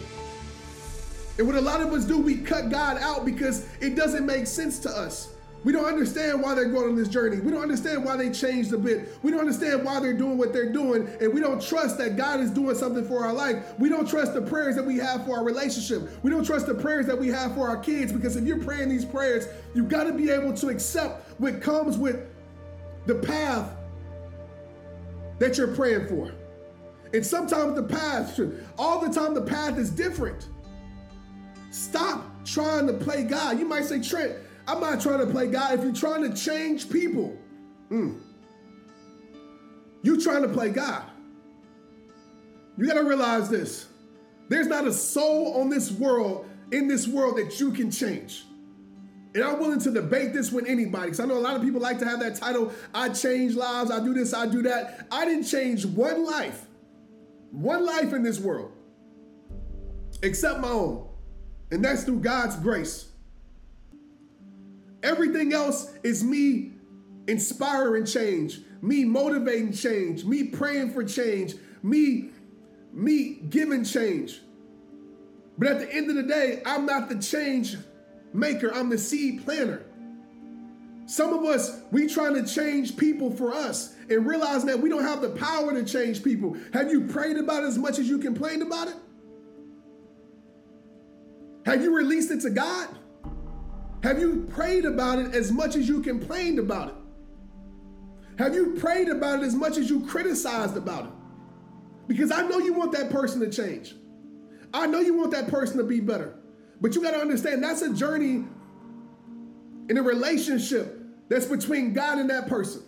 And 1.37 1.47
what 1.47 1.55
a 1.55 1.61
lot 1.61 1.81
of 1.81 1.93
us 1.93 2.05
do, 2.05 2.17
we 2.17 2.37
cut 2.37 2.69
God 2.69 2.97
out 2.97 3.25
because 3.25 3.67
it 3.79 3.95
doesn't 3.95 4.25
make 4.25 4.47
sense 4.47 4.79
to 4.79 4.89
us. 4.89 5.30
We 5.63 5.71
don't 5.71 5.85
understand 5.85 6.41
why 6.41 6.55
they're 6.55 6.69
going 6.69 6.89
on 6.89 6.95
this 6.95 7.07
journey. 7.07 7.39
We 7.39 7.51
don't 7.51 7.61
understand 7.61 8.03
why 8.03 8.17
they 8.17 8.31
changed 8.31 8.73
a 8.73 8.77
bit. 8.77 9.09
We 9.21 9.29
don't 9.29 9.41
understand 9.41 9.83
why 9.83 9.99
they're 9.99 10.17
doing 10.17 10.37
what 10.37 10.53
they're 10.53 10.71
doing. 10.71 11.07
And 11.21 11.31
we 11.31 11.39
don't 11.39 11.61
trust 11.61 11.99
that 11.99 12.17
God 12.17 12.39
is 12.39 12.49
doing 12.49 12.75
something 12.75 13.07
for 13.07 13.23
our 13.23 13.31
life. 13.31 13.77
We 13.77 13.87
don't 13.87 14.07
trust 14.07 14.33
the 14.33 14.41
prayers 14.41 14.75
that 14.75 14.85
we 14.85 14.97
have 14.97 15.25
for 15.25 15.37
our 15.37 15.43
relationship. 15.43 16.09
We 16.23 16.31
don't 16.31 16.43
trust 16.43 16.65
the 16.65 16.73
prayers 16.73 17.05
that 17.05 17.19
we 17.19 17.27
have 17.27 17.53
for 17.53 17.67
our 17.67 17.77
kids 17.77 18.11
because 18.11 18.35
if 18.35 18.45
you're 18.45 18.63
praying 18.63 18.89
these 18.89 19.05
prayers, 19.05 19.47
you've 19.75 19.89
got 19.89 20.05
to 20.05 20.13
be 20.13 20.31
able 20.31 20.53
to 20.55 20.69
accept 20.69 21.29
what 21.39 21.61
comes 21.61 21.95
with 21.97 22.25
the 23.05 23.15
path 23.15 23.71
that 25.37 25.57
you're 25.57 25.75
praying 25.75 26.07
for. 26.07 26.31
And 27.13 27.25
sometimes 27.25 27.75
the 27.75 27.83
path, 27.83 28.39
all 28.79 28.99
the 28.99 29.13
time, 29.13 29.33
the 29.35 29.41
path 29.41 29.77
is 29.77 29.91
different. 29.91 30.47
Stop 31.69 32.25
trying 32.45 32.87
to 32.87 32.93
play 32.93 33.23
God. 33.23 33.59
You 33.59 33.65
might 33.65 33.85
say, 33.85 34.01
Trent, 34.01 34.33
I'm 34.71 34.79
not 34.79 35.01
trying 35.01 35.19
to 35.19 35.25
play 35.25 35.47
God. 35.47 35.77
If 35.77 35.83
you're 35.83 35.93
trying 35.93 36.31
to 36.31 36.33
change 36.33 36.89
people, 36.89 37.37
mm, 37.89 38.21
you 40.01 40.21
trying 40.21 40.43
to 40.43 40.47
play 40.47 40.69
God. 40.69 41.03
You 42.77 42.87
got 42.87 42.93
to 42.93 43.03
realize 43.03 43.49
this. 43.49 43.87
There's 44.47 44.67
not 44.67 44.87
a 44.87 44.93
soul 44.93 45.59
on 45.59 45.69
this 45.69 45.91
world, 45.91 46.49
in 46.71 46.87
this 46.87 47.05
world, 47.05 47.37
that 47.37 47.59
you 47.59 47.71
can 47.73 47.91
change. 47.91 48.45
And 49.35 49.43
I'm 49.43 49.59
willing 49.59 49.81
to 49.81 49.91
debate 49.91 50.31
this 50.31 50.53
with 50.53 50.65
anybody 50.69 51.07
because 51.07 51.19
I 51.19 51.25
know 51.25 51.37
a 51.37 51.39
lot 51.39 51.57
of 51.57 51.61
people 51.63 51.81
like 51.81 51.99
to 51.99 52.05
have 52.05 52.21
that 52.21 52.35
title 52.35 52.71
I 52.93 53.09
change 53.09 53.55
lives, 53.55 53.91
I 53.91 54.01
do 54.01 54.13
this, 54.13 54.33
I 54.33 54.45
do 54.47 54.61
that. 54.61 55.05
I 55.11 55.25
didn't 55.25 55.47
change 55.47 55.85
one 55.85 56.25
life, 56.25 56.65
one 57.51 57.85
life 57.85 58.13
in 58.13 58.23
this 58.23 58.39
world, 58.39 58.71
except 60.23 60.61
my 60.61 60.69
own. 60.69 61.09
And 61.71 61.83
that's 61.83 62.05
through 62.05 62.21
God's 62.21 62.55
grace. 62.55 63.10
Everything 65.03 65.53
else 65.53 65.91
is 66.03 66.23
me 66.23 66.73
inspiring 67.27 68.05
change, 68.05 68.59
me 68.81 69.05
motivating 69.05 69.73
change, 69.73 70.23
me 70.23 70.45
praying 70.45 70.91
for 70.91 71.03
change, 71.03 71.55
me 71.83 72.29
me 72.93 73.35
giving 73.49 73.83
change. 73.83 74.41
But 75.57 75.69
at 75.69 75.79
the 75.79 75.93
end 75.93 76.09
of 76.09 76.15
the 76.15 76.23
day, 76.23 76.61
I'm 76.65 76.85
not 76.85 77.09
the 77.09 77.19
change 77.19 77.77
maker, 78.33 78.73
I'm 78.73 78.89
the 78.89 78.97
seed 78.97 79.43
planter. 79.43 79.85
Some 81.05 81.33
of 81.33 81.43
us, 81.43 81.81
we 81.91 82.07
trying 82.07 82.35
to 82.35 82.45
change 82.45 82.95
people 82.95 83.31
for 83.31 83.53
us 83.53 83.95
and 84.09 84.25
realizing 84.25 84.67
that 84.67 84.79
we 84.79 84.89
don't 84.89 85.03
have 85.03 85.21
the 85.21 85.31
power 85.31 85.73
to 85.73 85.83
change 85.83 86.23
people. 86.23 86.55
Have 86.73 86.89
you 86.91 87.01
prayed 87.07 87.37
about 87.37 87.63
it 87.63 87.67
as 87.67 87.77
much 87.77 87.99
as 87.99 88.07
you 88.07 88.17
complained 88.17 88.61
about 88.61 88.87
it? 88.87 88.95
Have 91.65 91.81
you 91.81 91.95
released 91.95 92.31
it 92.31 92.41
to 92.41 92.49
God? 92.49 92.87
Have 94.03 94.19
you 94.19 94.47
prayed 94.51 94.85
about 94.85 95.19
it 95.19 95.35
as 95.35 95.51
much 95.51 95.75
as 95.75 95.87
you 95.87 96.01
complained 96.01 96.59
about 96.59 96.89
it? 96.89 96.95
Have 98.39 98.55
you 98.55 98.75
prayed 98.79 99.07
about 99.07 99.39
it 99.39 99.45
as 99.45 99.53
much 99.53 99.77
as 99.77 99.89
you 99.89 100.05
criticized 100.05 100.75
about 100.75 101.05
it? 101.05 101.11
Because 102.07 102.31
I 102.31 102.41
know 102.41 102.57
you 102.57 102.73
want 102.73 102.91
that 102.93 103.11
person 103.11 103.39
to 103.41 103.49
change. 103.49 103.95
I 104.73 104.87
know 104.87 104.99
you 104.99 105.13
want 105.13 105.31
that 105.31 105.47
person 105.47 105.77
to 105.77 105.83
be 105.83 105.99
better. 105.99 106.35
But 106.79 106.95
you 106.95 107.03
got 107.03 107.11
to 107.11 107.19
understand 107.19 107.63
that's 107.63 107.83
a 107.83 107.93
journey 107.93 108.43
in 109.89 109.97
a 109.97 110.01
relationship 110.01 110.99
that's 111.29 111.45
between 111.45 111.93
God 111.93 112.17
and 112.17 112.29
that 112.29 112.47
person. 112.47 112.81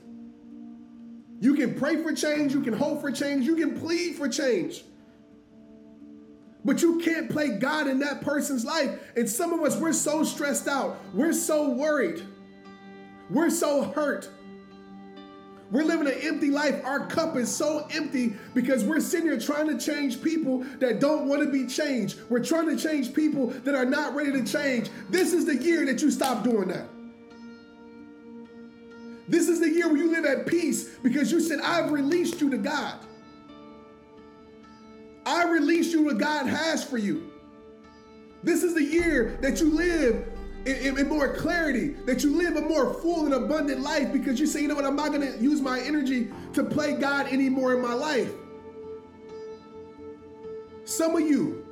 You 1.40 1.54
can 1.54 1.76
pray 1.76 2.02
for 2.02 2.14
change, 2.14 2.54
you 2.54 2.62
can 2.62 2.74
hope 2.74 3.02
for 3.02 3.12
change, 3.12 3.46
you 3.46 3.56
can 3.56 3.80
plead 3.80 4.16
for 4.16 4.28
change. 4.28 4.84
But 6.66 6.82
you 6.82 7.00
can't 7.00 7.30
play 7.30 7.50
God 7.50 7.88
in 7.88 8.00
that 8.00 8.22
person's 8.22 8.64
life. 8.64 9.00
And 9.16 9.30
some 9.30 9.54
of 9.54 9.62
us, 9.62 9.78
we're 9.78 9.94
so 9.94 10.24
stressed 10.24 10.68
out, 10.68 10.98
we're 11.14 11.34
so 11.34 11.70
worried, 11.70 12.24
we're 13.30 13.50
so 13.50 13.84
hurt 13.84 14.30
we're 15.74 15.84
living 15.84 16.06
an 16.06 16.20
empty 16.22 16.52
life. 16.52 16.80
Our 16.86 17.08
cup 17.08 17.36
is 17.36 17.54
so 17.54 17.88
empty 17.90 18.36
because 18.54 18.84
we're 18.84 19.00
sitting 19.00 19.26
here 19.26 19.40
trying 19.40 19.68
to 19.76 19.84
change 19.84 20.22
people 20.22 20.60
that 20.78 21.00
don't 21.00 21.28
want 21.28 21.42
to 21.42 21.52
be 21.52 21.66
changed. 21.66 22.20
We're 22.30 22.44
trying 22.44 22.68
to 22.68 22.78
change 22.78 23.12
people 23.12 23.48
that 23.48 23.74
are 23.74 23.84
not 23.84 24.14
ready 24.14 24.32
to 24.34 24.44
change. 24.44 24.92
This 25.10 25.34
is 25.34 25.48
the 25.48 25.56
year 25.56 25.84
that 25.88 26.00
you 26.00 26.12
stop 26.12 26.44
doing 26.44 26.68
that. 26.68 26.86
This 29.28 29.50
is 29.50 29.60
the 29.60 29.70
year 29.70 29.88
where 29.88 29.98
you 29.98 30.12
live 30.12 30.26
at 30.26 30.46
peace 30.46 30.90
because 31.02 31.32
you 31.32 31.40
said, 31.40 31.60
I've 31.62 31.92
released 31.92 32.40
you 32.40 32.52
to 32.52 32.58
God. 32.60 33.00
I 35.34 35.50
released 35.50 35.92
you 35.92 36.04
what 36.04 36.20
God 36.20 36.46
has 36.46 36.84
for 36.84 37.00
you. 37.00 37.32
This 38.44 38.62
is 38.62 38.76
the 38.76 38.84
year 38.84 39.40
that 39.42 39.60
you 39.60 39.74
live 39.74 40.28
in, 40.68 41.00
in, 41.00 41.10
more 41.10 41.34
clarity, 41.34 41.96
that 42.06 42.24
you 42.24 42.36
live 42.38 42.56
a 42.56 42.62
more 42.62 42.94
full 42.94 43.26
and 43.26 43.34
abundant 43.34 43.82
life 43.82 44.14
because 44.14 44.40
you 44.40 44.46
say, 44.46 44.62
you 44.62 44.68
know 44.68 44.76
what, 44.76 44.86
I'm 44.86 44.96
not 44.96 45.12
going 45.12 45.22
to 45.22 45.40
use 45.40 45.60
my 45.60 45.80
energy 45.80 46.32
to 46.54 46.64
play 46.64 46.94
God 46.94 47.28
anymore 47.28 47.74
in 47.74 47.82
my 47.82 47.96
life. 47.96 48.32
Some 50.86 51.16
of 51.16 51.22
you, 51.22 51.66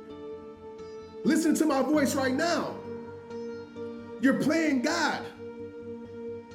listen 1.22 1.54
to 1.54 1.64
my 1.64 1.82
voice 1.82 2.16
right 2.16 2.34
now. 2.34 2.74
You're 4.20 4.42
playing 4.42 4.82
God 4.82 5.24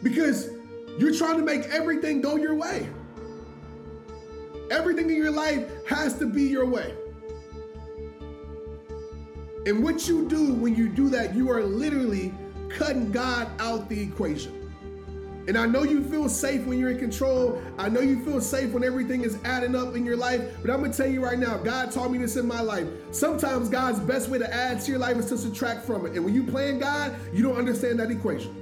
because 0.03 0.49
you're 0.99 1.15
trying 1.15 1.37
to 1.37 1.43
make 1.43 1.61
everything 1.67 2.19
go 2.19 2.35
your 2.35 2.55
way. 2.55 2.89
Everything 4.69 5.09
in 5.09 5.15
your 5.15 5.31
life 5.31 5.69
has 5.85 6.17
to 6.19 6.25
be 6.25 6.43
your 6.43 6.65
way. 6.65 6.93
And 9.65 9.83
what 9.83 10.07
you 10.07 10.27
do 10.27 10.53
when 10.53 10.75
you 10.75 10.87
do 10.87 11.09
that, 11.09 11.35
you 11.35 11.51
are 11.51 11.63
literally 11.63 12.33
cutting 12.69 13.11
God 13.11 13.49
out 13.59 13.89
the 13.89 14.01
equation. 14.01 14.53
And 15.47 15.57
I 15.57 15.65
know 15.65 15.83
you 15.83 16.03
feel 16.03 16.27
safe 16.27 16.65
when 16.65 16.77
you're 16.77 16.89
in 16.89 16.99
control. 16.99 17.61
I 17.77 17.87
know 17.87 18.01
you 18.01 18.23
feel 18.25 18.41
safe 18.41 18.73
when 18.73 18.83
everything 18.83 19.23
is 19.23 19.37
adding 19.45 19.75
up 19.75 19.95
in 19.95 20.05
your 20.05 20.17
life. 20.17 20.41
But 20.61 20.71
I'm 20.71 20.79
going 20.79 20.91
to 20.91 20.97
tell 20.97 21.07
you 21.09 21.23
right 21.23 21.39
now, 21.39 21.57
God 21.57 21.91
taught 21.91 22.11
me 22.11 22.17
this 22.17 22.35
in 22.35 22.45
my 22.45 22.59
life. 22.59 22.85
Sometimes 23.11 23.69
God's 23.69 23.99
best 23.99 24.27
way 24.27 24.39
to 24.39 24.53
add 24.53 24.81
to 24.81 24.91
your 24.91 24.99
life 24.99 25.15
is 25.15 25.27
to 25.27 25.37
subtract 25.37 25.85
from 25.85 26.05
it. 26.05 26.13
And 26.13 26.25
when 26.25 26.33
you 26.33 26.43
playing 26.43 26.79
God, 26.79 27.15
you 27.33 27.43
don't 27.43 27.55
understand 27.55 27.97
that 27.99 28.11
equation. 28.11 28.53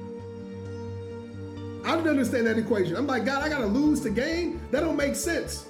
I 1.83 1.95
don't 1.95 2.07
understand 2.07 2.45
that 2.47 2.57
equation. 2.59 2.95
I'm 2.95 3.07
like, 3.07 3.25
God, 3.25 3.43
I 3.43 3.49
got 3.49 3.59
to 3.59 3.67
lose 3.67 4.01
to 4.01 4.11
gain? 4.11 4.61
That 4.69 4.81
don't 4.81 4.97
make 4.97 5.15
sense. 5.15 5.65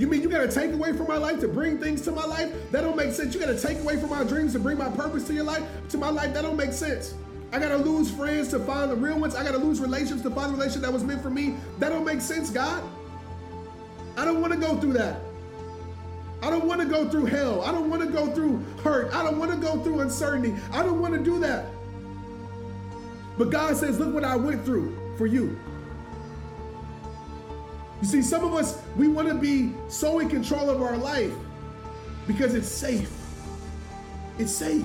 You 0.00 0.06
mean 0.06 0.22
you 0.22 0.30
got 0.30 0.40
to 0.40 0.48
take 0.48 0.72
away 0.72 0.94
from 0.94 1.08
my 1.08 1.18
life 1.18 1.40
to 1.40 1.48
bring 1.48 1.76
things 1.76 2.00
to 2.02 2.10
my 2.10 2.24
life? 2.24 2.50
That 2.70 2.80
don't 2.80 2.96
make 2.96 3.12
sense. 3.12 3.34
You 3.34 3.40
got 3.40 3.54
to 3.54 3.60
take 3.60 3.78
away 3.80 3.98
from 3.98 4.08
my 4.08 4.24
dreams 4.24 4.54
to 4.54 4.58
bring 4.58 4.78
my 4.78 4.88
purpose 4.88 5.26
to 5.26 5.34
your 5.34 5.44
life, 5.44 5.62
to 5.90 5.98
my 5.98 6.08
life. 6.08 6.32
That 6.32 6.40
don't 6.40 6.56
make 6.56 6.72
sense. 6.72 7.12
I 7.52 7.58
got 7.58 7.68
to 7.68 7.76
lose 7.76 8.10
friends 8.10 8.48
to 8.48 8.60
find 8.60 8.90
the 8.90 8.96
real 8.96 9.18
ones. 9.18 9.34
I 9.34 9.44
got 9.44 9.52
to 9.52 9.58
lose 9.58 9.78
relationships 9.78 10.22
to 10.22 10.30
find 10.30 10.54
the 10.54 10.56
relationship 10.56 10.80
that 10.84 10.92
was 10.92 11.04
meant 11.04 11.20
for 11.20 11.28
me. 11.28 11.56
That 11.80 11.90
don't 11.90 12.06
make 12.06 12.22
sense, 12.22 12.48
God. 12.48 12.82
I 14.16 14.24
don't 14.24 14.40
want 14.40 14.54
to 14.54 14.58
go 14.58 14.74
through 14.78 14.94
that. 14.94 15.20
I 16.42 16.48
don't 16.48 16.64
want 16.64 16.80
to 16.80 16.86
go 16.86 17.06
through 17.06 17.26
hell. 17.26 17.60
I 17.60 17.70
don't 17.70 17.90
want 17.90 18.00
to 18.00 18.08
go 18.08 18.26
through 18.28 18.64
hurt. 18.82 19.14
I 19.14 19.22
don't 19.22 19.38
want 19.38 19.50
to 19.50 19.58
go 19.58 19.82
through 19.82 20.00
uncertainty. 20.00 20.54
I 20.72 20.82
don't 20.82 21.02
want 21.02 21.12
to 21.12 21.22
do 21.22 21.38
that. 21.40 21.66
But 23.36 23.50
God 23.50 23.76
says, 23.76 24.00
look 24.00 24.14
what 24.14 24.24
I 24.24 24.34
went 24.34 24.64
through 24.64 24.96
for 25.18 25.26
you. 25.26 25.60
You 28.00 28.06
see, 28.06 28.22
some 28.22 28.44
of 28.44 28.54
us, 28.54 28.80
we 28.96 29.08
want 29.08 29.28
to 29.28 29.34
be 29.34 29.74
so 29.88 30.20
in 30.20 30.28
control 30.28 30.70
of 30.70 30.80
our 30.80 30.96
life 30.96 31.32
because 32.26 32.54
it's 32.54 32.68
safe. 32.68 33.12
It's 34.38 34.52
safe. 34.52 34.84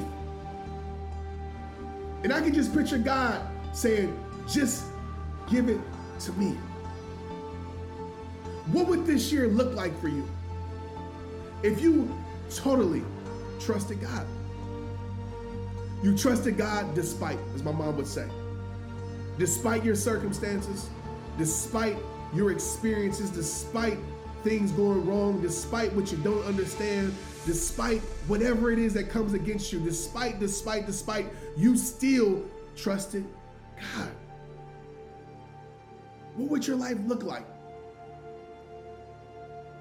And 2.24 2.34
I 2.34 2.42
can 2.42 2.54
just 2.54 2.74
picture 2.74 2.98
God 2.98 3.42
saying, 3.74 4.18
just 4.48 4.86
give 5.50 5.70
it 5.70 5.80
to 6.22 6.34
me. 6.34 6.58
What 8.72 8.88
would 8.88 9.06
this 9.06 9.32
year 9.32 9.48
look 9.48 9.74
like 9.76 10.00
for 10.02 10.08
you 10.08 10.28
if 11.64 11.80
you 11.82 12.14
totally 12.54 13.04
trusted 13.60 14.02
God? 14.02 14.26
You 16.04 16.18
trusted 16.18 16.58
God 16.58 16.94
despite, 16.96 17.40
as 17.54 17.64
my 17.64 17.72
mom 17.72 17.96
would 17.96 18.08
say, 18.08 18.28
despite 19.38 19.86
your 19.86 19.96
circumstances, 19.96 20.90
despite 21.38 21.98
your 22.34 22.52
experiences, 22.52 23.30
despite 23.30 23.98
things 24.44 24.72
going 24.72 25.06
wrong, 25.06 25.42
despite 25.42 25.92
what 25.94 26.12
you 26.12 26.18
don't 26.20 26.46
understand, 26.46 27.14
despite 27.46 28.02
whatever 28.28 28.72
it 28.72 28.80
is 28.80 28.94
that 28.94 29.10
comes 29.10 29.34
against 29.34 29.74
you, 29.74 29.80
despite, 29.80 30.40
despite, 30.40 30.86
despite, 30.86 31.28
you 31.58 31.76
still 31.76 32.44
trusted 32.76 33.26
God. 33.80 34.12
What 36.36 36.50
would 36.50 36.68
your 36.68 36.76
life 36.76 36.98
look 37.06 37.24
like? 37.24 37.46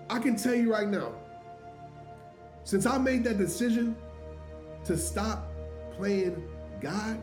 I 0.09 0.19
can 0.19 0.37
tell 0.37 0.55
you 0.55 0.73
right 0.73 0.89
now, 0.89 1.13
since 2.63 2.87
I 2.87 2.99
made 2.99 3.25
that 3.25 3.37
decision 3.37 3.97
to 4.85 4.97
stop 4.97 5.51
playing 5.97 6.43
God, 6.81 7.23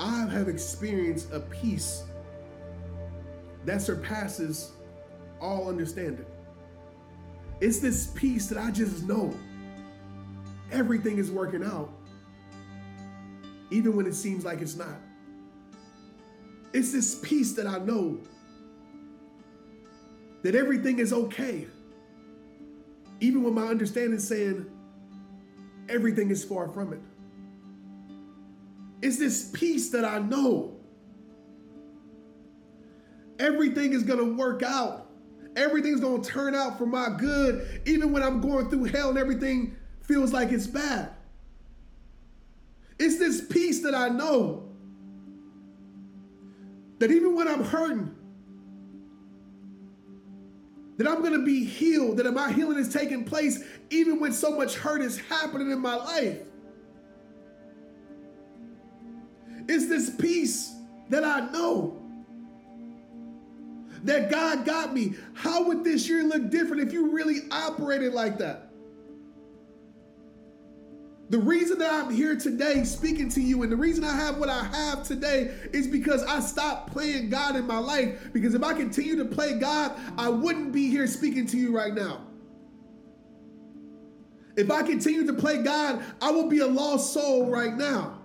I 0.00 0.26
have 0.26 0.48
experienced 0.48 1.32
a 1.32 1.40
peace 1.40 2.04
that 3.64 3.82
surpasses 3.82 4.72
all 5.40 5.68
understanding. 5.68 6.26
It's 7.60 7.78
this 7.78 8.08
peace 8.08 8.46
that 8.48 8.58
I 8.58 8.70
just 8.70 9.04
know 9.04 9.32
everything 10.72 11.18
is 11.18 11.30
working 11.30 11.62
out, 11.62 11.90
even 13.70 13.94
when 13.96 14.06
it 14.06 14.14
seems 14.14 14.44
like 14.44 14.60
it's 14.60 14.76
not. 14.76 14.96
It's 16.72 16.92
this 16.92 17.16
peace 17.16 17.52
that 17.52 17.66
I 17.66 17.78
know 17.78 18.18
that 20.42 20.54
everything 20.54 20.98
is 20.98 21.12
okay, 21.12 21.66
even 23.20 23.42
when 23.44 23.54
my 23.54 23.66
understanding 23.66 24.14
is 24.14 24.26
saying 24.26 24.66
everything 25.88 26.30
is 26.30 26.42
far 26.44 26.68
from 26.68 26.92
it. 26.92 27.00
It's 29.02 29.18
this 29.18 29.50
peace 29.52 29.90
that 29.90 30.04
I 30.04 30.18
know 30.18 30.71
everything 33.38 33.92
is 33.92 34.02
going 34.02 34.18
to 34.18 34.34
work 34.36 34.62
out 34.62 35.02
everything's 35.56 36.00
going 36.00 36.22
to 36.22 36.28
turn 36.28 36.54
out 36.54 36.78
for 36.78 36.86
my 36.86 37.08
good, 37.18 37.82
even 37.86 38.12
when 38.12 38.22
I'm 38.22 38.40
going 38.40 38.70
through 38.70 38.84
hell 38.84 39.10
and 39.10 39.18
everything 39.18 39.76
feels 40.02 40.32
like 40.32 40.50
it's 40.52 40.66
bad. 40.66 41.10
It's 42.98 43.18
this 43.18 43.44
peace 43.44 43.82
that 43.82 43.94
I 43.94 44.08
know 44.08 44.68
that 46.98 47.10
even 47.10 47.34
when 47.34 47.48
I'm 47.48 47.64
hurting, 47.64 48.14
that 50.98 51.08
I'm 51.08 51.20
going 51.20 51.32
to 51.32 51.44
be 51.44 51.64
healed, 51.64 52.18
that 52.18 52.32
my 52.32 52.52
healing 52.52 52.78
is 52.78 52.92
taking 52.92 53.24
place 53.24 53.64
even 53.90 54.20
when 54.20 54.32
so 54.32 54.56
much 54.56 54.76
hurt 54.76 55.02
is 55.02 55.18
happening 55.18 55.70
in 55.70 55.80
my 55.80 55.96
life. 55.96 56.38
It's 59.68 59.88
this 59.88 60.10
peace 60.10 60.74
that 61.08 61.24
I 61.24 61.50
know 61.50 62.01
that 64.04 64.30
God 64.30 64.64
got 64.64 64.92
me. 64.94 65.14
How 65.34 65.64
would 65.64 65.84
this 65.84 66.08
year 66.08 66.24
look 66.24 66.50
different 66.50 66.82
if 66.82 66.92
you 66.92 67.10
really 67.10 67.40
operated 67.50 68.12
like 68.12 68.38
that? 68.38 68.68
The 71.30 71.38
reason 71.38 71.78
that 71.78 71.90
I'm 71.90 72.12
here 72.12 72.36
today 72.36 72.84
speaking 72.84 73.30
to 73.30 73.40
you 73.40 73.62
and 73.62 73.72
the 73.72 73.76
reason 73.76 74.04
I 74.04 74.14
have 74.14 74.36
what 74.36 74.50
I 74.50 74.64
have 74.64 75.02
today 75.02 75.54
is 75.72 75.86
because 75.86 76.22
I 76.24 76.40
stopped 76.40 76.92
playing 76.92 77.30
God 77.30 77.56
in 77.56 77.66
my 77.66 77.78
life. 77.78 78.30
Because 78.34 78.54
if 78.54 78.62
I 78.62 78.74
continue 78.74 79.16
to 79.16 79.24
play 79.24 79.58
God, 79.58 79.98
I 80.18 80.28
wouldn't 80.28 80.72
be 80.72 80.90
here 80.90 81.06
speaking 81.06 81.46
to 81.46 81.56
you 81.56 81.74
right 81.74 81.94
now. 81.94 82.20
If 84.56 84.70
I 84.70 84.82
continue 84.82 85.26
to 85.26 85.32
play 85.32 85.62
God, 85.62 86.04
I 86.20 86.30
will 86.30 86.50
be 86.50 86.58
a 86.58 86.66
lost 86.66 87.14
soul 87.14 87.48
right 87.48 87.74
now. 87.74 88.18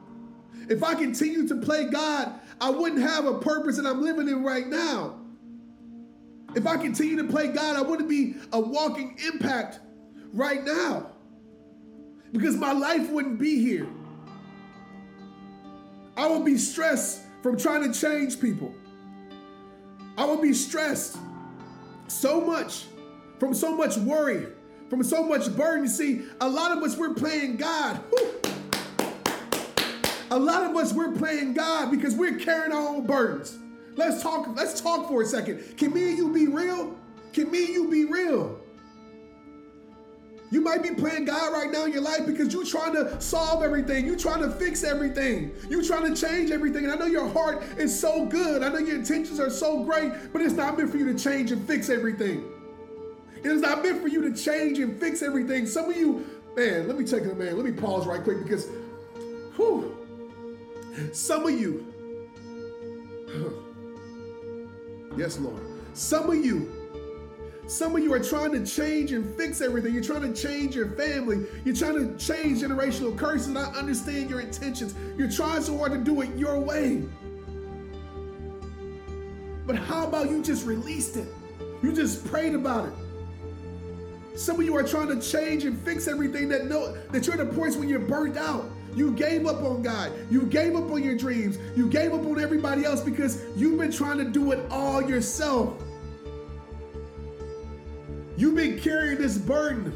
If 0.69 0.83
I 0.83 0.93
continue 0.93 1.47
to 1.47 1.55
play 1.55 1.85
God, 1.85 2.33
I 2.59 2.69
wouldn't 2.69 3.01
have 3.01 3.25
a 3.25 3.39
purpose 3.39 3.77
that 3.77 3.85
I'm 3.85 4.01
living 4.01 4.27
in 4.27 4.43
right 4.43 4.67
now. 4.67 5.17
If 6.57 6.65
I 6.65 6.75
continue 6.75 7.15
to 7.17 7.23
play 7.23 7.49
God, 7.49 7.75
I 7.75 7.83
wouldn't 7.83 8.09
be 8.09 8.33
a 8.51 8.59
walking 8.59 9.15
impact 9.31 9.79
right 10.33 10.63
now 10.63 11.11
because 12.31 12.55
my 12.55 12.71
life 12.71 13.11
wouldn't 13.11 13.37
be 13.37 13.61
here. 13.61 13.87
I 16.17 16.25
would 16.27 16.43
be 16.43 16.57
stressed 16.57 17.21
from 17.43 17.59
trying 17.59 17.83
to 17.83 17.97
change 17.97 18.41
people. 18.41 18.73
I 20.17 20.25
would 20.25 20.41
be 20.41 20.51
stressed 20.51 21.17
so 22.07 22.41
much 22.41 22.85
from 23.37 23.53
so 23.53 23.75
much 23.75 23.95
worry, 23.97 24.47
from 24.89 25.03
so 25.03 25.23
much 25.23 25.55
burden. 25.55 25.83
You 25.83 25.89
see, 25.91 26.23
a 26.41 26.49
lot 26.49 26.75
of 26.75 26.83
us, 26.83 26.97
we're 26.97 27.13
playing 27.13 27.57
God. 27.57 27.97
Whew. 28.09 28.33
A 30.31 30.39
lot 30.39 30.63
of 30.63 30.75
us, 30.75 30.91
we're 30.91 31.11
playing 31.11 31.53
God 31.53 31.91
because 31.91 32.15
we're 32.15 32.39
carrying 32.39 32.71
our 32.71 32.87
own 32.87 33.05
burdens. 33.05 33.59
Let's 33.97 34.21
talk, 34.21 34.47
let's 34.55 34.79
talk 34.79 35.07
for 35.07 35.23
a 35.23 35.25
second. 35.25 35.75
Can 35.75 35.91
me 35.93 36.09
and 36.09 36.17
you 36.17 36.31
be 36.31 36.47
real? 36.47 36.95
Can 37.33 37.51
me 37.51 37.65
and 37.65 37.73
you 37.73 37.89
be 37.89 38.05
real? 38.05 38.59
You 40.49 40.61
might 40.61 40.81
be 40.81 40.91
playing 40.91 41.25
God 41.25 41.51
right 41.51 41.69
now 41.69 41.85
in 41.85 41.91
your 41.91 42.03
life 42.03 42.25
because 42.25 42.53
you're 42.53 42.63
trying 42.63 42.93
to 42.93 43.19
solve 43.19 43.63
everything. 43.63 44.05
You're 44.05 44.17
trying 44.17 44.41
to 44.41 44.49
fix 44.49 44.83
everything. 44.83 45.51
You're 45.67 45.83
trying 45.83 46.13
to 46.13 46.19
change 46.19 46.51
everything. 46.51 46.85
And 46.85 46.93
I 46.93 46.95
know 46.95 47.05
your 47.05 47.27
heart 47.27 47.63
is 47.77 47.97
so 47.97 48.25
good. 48.25 48.63
I 48.63 48.69
know 48.69 48.77
your 48.77 48.95
intentions 48.95 49.41
are 49.41 49.49
so 49.49 49.83
great, 49.83 50.31
but 50.31 50.41
it's 50.41 50.53
not 50.53 50.77
meant 50.77 50.89
for 50.89 50.97
you 50.97 51.11
to 51.11 51.19
change 51.19 51.51
and 51.51 51.67
fix 51.67 51.89
everything. 51.89 52.45
It 53.43 53.51
is 53.51 53.61
not 53.61 53.83
meant 53.83 54.01
for 54.01 54.07
you 54.07 54.21
to 54.21 54.41
change 54.41 54.79
and 54.79 54.97
fix 54.97 55.21
everything. 55.21 55.65
Some 55.65 55.89
of 55.89 55.97
you, 55.97 56.25
man, 56.55 56.87
let 56.87 56.97
me 56.97 57.03
take 57.03 57.23
it, 57.23 57.37
man. 57.37 57.57
Let 57.57 57.65
me 57.65 57.73
pause 57.73 58.07
right 58.07 58.23
quick 58.23 58.43
because, 58.43 58.69
whew, 59.57 59.97
some 61.11 61.45
of 61.45 61.59
you, 61.59 61.85
yes, 65.17 65.39
Lord, 65.39 65.61
some 65.93 66.29
of 66.29 66.45
you 66.45 66.71
some 67.67 67.93
of 67.97 68.01
you 68.01 68.13
are 68.13 68.23
trying 68.23 68.53
to 68.53 68.65
change 68.65 69.11
and 69.11 69.35
fix 69.35 69.59
everything. 69.59 69.93
You're 69.93 70.01
trying 70.01 70.21
to 70.21 70.41
change 70.41 70.73
your 70.73 70.89
family. 70.91 71.45
You're 71.65 71.75
trying 71.75 71.95
to 71.95 72.17
change 72.17 72.61
generational 72.61 73.17
curses. 73.17 73.53
I 73.57 73.65
understand 73.73 74.29
your 74.29 74.39
intentions. 74.39 74.95
You're 75.17 75.29
trying 75.29 75.61
so 75.61 75.77
hard 75.77 75.91
to 75.91 75.97
do 75.97 76.21
it 76.21 76.33
your 76.37 76.57
way. 76.57 77.03
But 79.65 79.75
how 79.75 80.07
about 80.07 80.29
you 80.29 80.41
just 80.41 80.65
released 80.65 81.17
it? 81.17 81.27
You 81.83 81.91
just 81.91 82.25
prayed 82.25 82.55
about 82.55 82.87
it. 82.87 84.39
Some 84.39 84.61
of 84.61 84.65
you 84.65 84.73
are 84.77 84.83
trying 84.83 85.09
to 85.09 85.19
change 85.19 85.65
and 85.65 85.77
fix 85.81 86.07
everything 86.07 86.47
that 86.47 86.67
know 86.67 86.95
that 87.11 87.27
you're 87.27 87.37
at 87.37 87.45
the 87.45 87.53
points 87.53 87.75
when 87.75 87.89
you're 87.89 87.99
burnt 87.99 88.37
out. 88.37 88.63
You 88.97 89.11
gave 89.11 89.45
up 89.45 89.61
on 89.61 89.83
God. 89.83 90.11
You 90.31 90.41
gave 90.47 90.75
up 90.75 90.89
on 90.89 91.03
your 91.03 91.15
dreams. 91.15 91.59
You 91.75 91.87
gave 91.87 92.15
up 92.15 92.25
on 92.25 92.41
everybody 92.41 92.83
else 92.83 92.99
because 92.99 93.43
you've 93.55 93.79
been 93.79 93.91
trying 93.91 94.17
to 94.17 94.25
do 94.25 94.51
it 94.53 94.59
all 94.71 95.07
yourself. 95.07 95.79
You've 98.37 98.55
been 98.55 98.79
carrying 98.79 99.19
this 99.19 99.37
burden. 99.37 99.95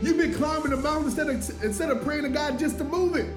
You've 0.00 0.18
been 0.18 0.32
climbing 0.32 0.70
the 0.70 0.76
mountain 0.76 1.06
instead 1.06 1.28
of, 1.28 1.64
instead 1.64 1.90
of 1.90 2.04
praying 2.04 2.22
to 2.22 2.28
God 2.28 2.60
just 2.60 2.78
to 2.78 2.84
move 2.84 3.16
it. 3.16 3.28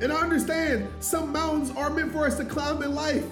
And 0.00 0.10
I 0.10 0.16
understand 0.16 0.88
some 1.00 1.30
mountains 1.30 1.70
are 1.76 1.90
meant 1.90 2.10
for 2.10 2.26
us 2.26 2.38
to 2.38 2.44
climb 2.46 2.82
in 2.82 2.94
life. 2.94 3.26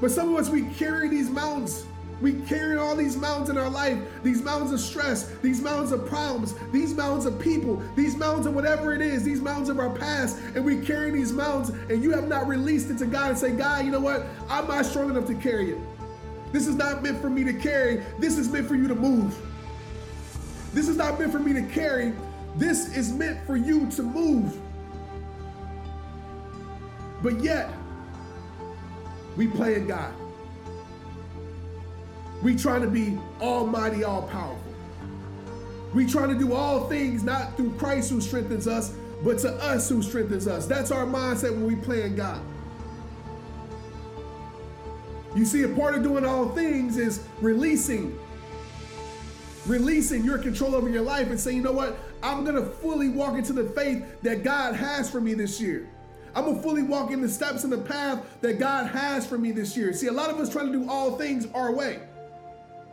But 0.00 0.10
some 0.10 0.34
of 0.34 0.40
us, 0.40 0.50
we 0.50 0.64
carry 0.74 1.08
these 1.08 1.30
mountains. 1.30 1.86
We 2.20 2.32
carry 2.32 2.78
all 2.78 2.96
these 2.96 3.16
mountains 3.16 3.50
in 3.50 3.58
our 3.58 3.68
life, 3.68 3.98
these 4.22 4.40
mountains 4.42 4.72
of 4.72 4.80
stress, 4.80 5.28
these 5.42 5.60
mountains 5.60 5.92
of 5.92 6.06
problems, 6.06 6.54
these 6.72 6.94
mountains 6.94 7.26
of 7.26 7.38
people, 7.38 7.82
these 7.94 8.16
mountains 8.16 8.46
of 8.46 8.54
whatever 8.54 8.94
it 8.94 9.02
is, 9.02 9.22
these 9.22 9.42
mountains 9.42 9.68
of 9.68 9.78
our 9.78 9.90
past, 9.90 10.38
and 10.54 10.64
we 10.64 10.80
carry 10.80 11.10
these 11.10 11.32
mountains, 11.32 11.70
and 11.90 12.02
you 12.02 12.12
have 12.12 12.26
not 12.26 12.46
released 12.46 12.90
it 12.90 12.96
to 12.98 13.06
God 13.06 13.30
and 13.30 13.38
say, 13.38 13.52
God, 13.52 13.84
you 13.84 13.90
know 13.90 14.00
what? 14.00 14.26
I'm 14.48 14.66
not 14.66 14.86
strong 14.86 15.10
enough 15.10 15.26
to 15.26 15.34
carry 15.34 15.72
it. 15.72 15.78
This 16.52 16.66
is 16.66 16.76
not 16.76 17.02
meant 17.02 17.20
for 17.20 17.28
me 17.28 17.44
to 17.44 17.52
carry. 17.52 18.02
This 18.18 18.38
is 18.38 18.48
meant 18.48 18.66
for 18.66 18.76
you 18.76 18.88
to 18.88 18.94
move. 18.94 19.36
This 20.72 20.88
is 20.88 20.96
not 20.96 21.18
meant 21.18 21.32
for 21.32 21.38
me 21.38 21.52
to 21.52 21.62
carry. 21.62 22.14
This 22.56 22.96
is 22.96 23.12
meant 23.12 23.44
for 23.46 23.56
you 23.56 23.90
to 23.90 24.02
move. 24.02 24.58
But 27.22 27.40
yet, 27.42 27.70
we 29.36 29.48
playing 29.48 29.86
God. 29.86 30.14
We 32.46 32.54
trying 32.54 32.82
to 32.82 32.86
be 32.86 33.18
almighty, 33.40 34.04
all 34.04 34.22
powerful. 34.22 34.72
We 35.92 36.06
trying 36.06 36.28
to 36.28 36.38
do 36.38 36.52
all 36.52 36.88
things 36.88 37.24
not 37.24 37.56
through 37.56 37.72
Christ 37.72 38.08
who 38.08 38.20
strengthens 38.20 38.68
us, 38.68 38.94
but 39.24 39.40
to 39.40 39.50
us 39.54 39.88
who 39.88 40.00
strengthens 40.00 40.46
us. 40.46 40.64
That's 40.64 40.92
our 40.92 41.06
mindset 41.06 41.50
when 41.50 41.66
we 41.66 41.74
playing 41.74 42.14
God. 42.14 42.40
You 45.34 45.44
see, 45.44 45.64
a 45.64 45.68
part 45.70 45.96
of 45.96 46.04
doing 46.04 46.24
all 46.24 46.50
things 46.50 46.98
is 46.98 47.24
releasing. 47.40 48.16
Releasing 49.66 50.22
your 50.22 50.38
control 50.38 50.76
over 50.76 50.88
your 50.88 51.02
life 51.02 51.26
and 51.30 51.40
saying, 51.40 51.56
you 51.56 51.64
know 51.64 51.72
what? 51.72 51.98
I'm 52.22 52.44
going 52.44 52.54
to 52.54 52.70
fully 52.70 53.08
walk 53.08 53.36
into 53.36 53.54
the 53.54 53.64
faith 53.70 54.04
that 54.22 54.44
God 54.44 54.76
has 54.76 55.10
for 55.10 55.20
me 55.20 55.34
this 55.34 55.60
year. 55.60 55.88
I'm 56.32 56.44
going 56.44 56.58
to 56.58 56.62
fully 56.62 56.84
walk 56.84 57.10
in 57.10 57.20
the 57.20 57.28
steps 57.28 57.64
and 57.64 57.72
the 57.72 57.78
path 57.78 58.24
that 58.40 58.60
God 58.60 58.86
has 58.86 59.26
for 59.26 59.36
me 59.36 59.50
this 59.50 59.76
year. 59.76 59.92
See, 59.92 60.06
a 60.06 60.12
lot 60.12 60.30
of 60.30 60.38
us 60.38 60.48
trying 60.48 60.70
to 60.70 60.78
do 60.78 60.88
all 60.88 61.18
things 61.18 61.48
our 61.52 61.72
way. 61.72 62.02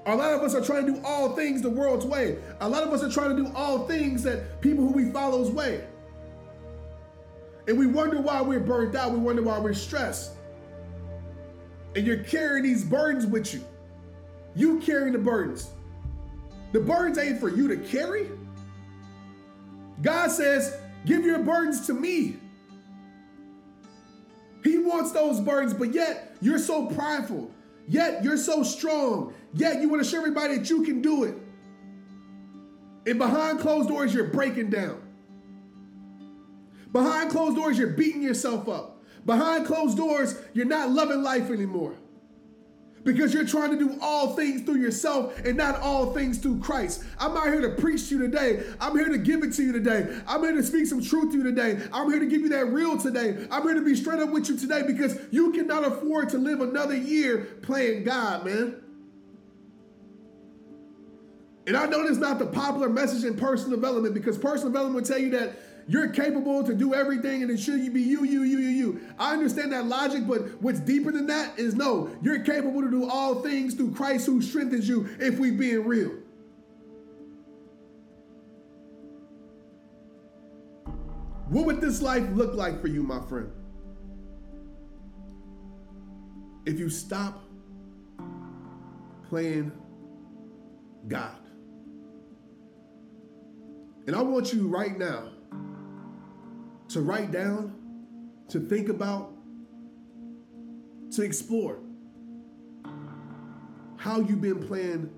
A 0.05 0.15
lot 0.15 0.33
of 0.33 0.41
us 0.41 0.53
are 0.53 0.63
trying 0.63 0.85
to 0.85 0.93
do 0.93 1.01
all 1.05 1.35
things 1.35 1.61
the 1.61 1.69
world's 1.69 2.05
way. 2.05 2.37
A 2.59 2.67
lot 2.67 2.83
of 2.83 2.91
us 2.91 3.03
are 3.03 3.09
trying 3.09 3.35
to 3.35 3.43
do 3.43 3.51
all 3.55 3.87
things 3.87 4.23
that 4.23 4.61
people 4.61 4.85
who 4.85 4.91
we 4.91 5.11
follow's 5.11 5.49
way. 5.49 5.85
And 7.67 7.77
we 7.77 7.87
wonder 7.87 8.19
why 8.19 8.41
we're 8.41 8.59
burned 8.59 8.95
out. 8.95 9.11
We 9.11 9.19
wonder 9.19 9.41
why 9.41 9.59
we're 9.59 9.73
stressed 9.73 10.33
and 11.95 12.05
you're 12.05 12.23
carrying 12.23 12.63
these 12.63 12.83
burdens 12.83 13.25
with 13.25 13.53
you. 13.53 13.63
You 14.55 14.79
carrying 14.79 15.13
the 15.13 15.19
burdens. 15.19 15.69
The 16.71 16.79
burdens 16.79 17.17
ain't 17.17 17.39
for 17.39 17.49
you 17.49 17.67
to 17.67 17.77
carry. 17.77 18.29
God 20.01 20.31
says, 20.31 20.77
Give 21.05 21.25
your 21.25 21.39
burdens 21.39 21.85
to 21.87 21.93
me. 21.93 22.37
He 24.63 24.77
wants 24.77 25.11
those 25.11 25.41
burdens, 25.41 25.73
but 25.73 25.93
yet 25.93 26.35
you're 26.41 26.59
so 26.59 26.87
prideful. 26.87 27.51
Yet 27.87 28.23
you're 28.23 28.37
so 28.37 28.63
strong. 28.63 29.33
Yet 29.53 29.81
you 29.81 29.89
want 29.89 30.03
to 30.03 30.09
show 30.09 30.17
everybody 30.17 30.57
that 30.57 30.69
you 30.69 30.83
can 30.83 31.01
do 31.01 31.23
it. 31.23 31.35
And 33.05 33.19
behind 33.19 33.59
closed 33.59 33.89
doors, 33.89 34.13
you're 34.13 34.29
breaking 34.29 34.69
down. 34.69 35.01
Behind 36.91 37.29
closed 37.31 37.55
doors, 37.55 37.77
you're 37.77 37.89
beating 37.89 38.21
yourself 38.21 38.69
up. 38.69 39.03
Behind 39.25 39.65
closed 39.65 39.97
doors, 39.97 40.35
you're 40.53 40.65
not 40.65 40.91
loving 40.91 41.23
life 41.23 41.49
anymore. 41.49 41.95
Because 43.03 43.33
you're 43.33 43.45
trying 43.45 43.71
to 43.71 43.77
do 43.77 43.97
all 44.01 44.33
things 44.33 44.61
through 44.61 44.77
yourself 44.77 45.37
and 45.39 45.57
not 45.57 45.81
all 45.81 46.13
things 46.13 46.37
through 46.37 46.59
Christ. 46.59 47.03
I'm 47.19 47.33
not 47.33 47.47
here 47.47 47.59
to 47.59 47.81
preach 47.81 48.07
to 48.07 48.15
you 48.15 48.21
today. 48.21 48.63
I'm 48.79 48.95
here 48.97 49.09
to 49.09 49.17
give 49.17 49.43
it 49.43 49.51
to 49.53 49.63
you 49.63 49.73
today. 49.73 50.21
I'm 50.25 50.41
here 50.41 50.53
to 50.53 50.63
speak 50.63 50.85
some 50.85 51.03
truth 51.03 51.31
to 51.31 51.37
you 51.39 51.43
today. 51.43 51.85
I'm 51.91 52.09
here 52.09 52.19
to 52.19 52.25
give 52.25 52.41
you 52.41 52.49
that 52.49 52.67
real 52.67 52.97
today. 52.97 53.45
I'm 53.51 53.63
here 53.63 53.73
to 53.73 53.83
be 53.83 53.95
straight 53.95 54.19
up 54.19 54.29
with 54.29 54.47
you 54.47 54.57
today 54.57 54.83
because 54.87 55.19
you 55.31 55.51
cannot 55.51 55.83
afford 55.85 56.29
to 56.29 56.37
live 56.37 56.61
another 56.61 56.95
year 56.95 57.57
playing 57.61 58.05
God, 58.05 58.45
man. 58.45 58.82
And 61.65 61.77
I 61.77 61.85
know 61.85 62.01
this 62.01 62.11
is 62.11 62.17
not 62.17 62.39
the 62.39 62.45
popular 62.45 62.89
message 62.89 63.23
in 63.23 63.37
personal 63.37 63.71
development 63.71 64.13
because 64.13 64.37
personal 64.37 64.69
development 64.69 64.95
will 64.95 65.07
tell 65.07 65.17
you 65.17 65.29
that 65.31 65.57
you're 65.87 66.09
capable 66.09 66.63
to 66.63 66.73
do 66.73 66.93
everything 66.93 67.41
and 67.41 67.51
it 67.51 67.57
should 67.57 67.93
be 67.93 68.01
you, 68.01 68.23
you, 68.23 68.43
you, 68.43 68.57
you, 68.57 68.69
you. 68.69 69.01
I 69.19 69.33
understand 69.33 69.71
that 69.73 69.85
logic, 69.85 70.27
but 70.27 70.61
what's 70.61 70.79
deeper 70.79 71.11
than 71.11 71.27
that 71.27 71.57
is 71.57 71.75
no, 71.75 72.09
you're 72.21 72.39
capable 72.39 72.81
to 72.81 72.89
do 72.89 73.09
all 73.09 73.41
things 73.41 73.73
through 73.73 73.93
Christ 73.93 74.25
who 74.25 74.41
strengthens 74.41 74.87
you 74.87 75.09
if 75.19 75.39
we 75.39 75.51
being 75.51 75.85
real. 75.85 76.11
What 81.49 81.65
would 81.65 81.81
this 81.81 82.01
life 82.01 82.27
look 82.31 82.55
like 82.55 82.81
for 82.81 82.87
you, 82.87 83.03
my 83.03 83.21
friend? 83.27 83.51
If 86.65 86.79
you 86.79 86.89
stop 86.89 87.43
playing 89.29 89.71
God. 91.07 91.42
And 94.05 94.15
I 94.15 94.21
want 94.21 94.53
you 94.53 94.67
right 94.67 94.97
now 94.97 95.29
to 96.89 97.01
write 97.01 97.31
down, 97.31 97.73
to 98.49 98.59
think 98.59 98.89
about, 98.89 99.31
to 101.11 101.21
explore 101.21 101.79
how 103.97 104.19
you've 104.19 104.41
been 104.41 104.65
playing 104.67 105.09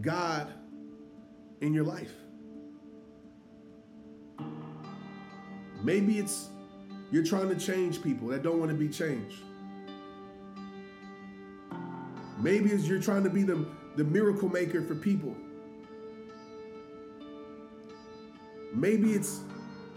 God 0.00 0.52
in 1.60 1.74
your 1.74 1.84
life. 1.84 2.12
Maybe 5.82 6.18
it's 6.18 6.48
you're 7.10 7.24
trying 7.24 7.48
to 7.50 7.56
change 7.56 8.02
people 8.02 8.28
that 8.28 8.42
don't 8.42 8.58
want 8.58 8.70
to 8.70 8.76
be 8.76 8.88
changed. 8.88 9.42
Maybe 12.40 12.70
it's 12.70 12.86
you're 12.86 13.02
trying 13.02 13.22
to 13.24 13.30
be 13.30 13.42
the, 13.42 13.66
the 13.96 14.04
miracle 14.04 14.48
maker 14.48 14.82
for 14.82 14.94
people. 14.94 15.36
Maybe 18.84 19.12
it's 19.12 19.40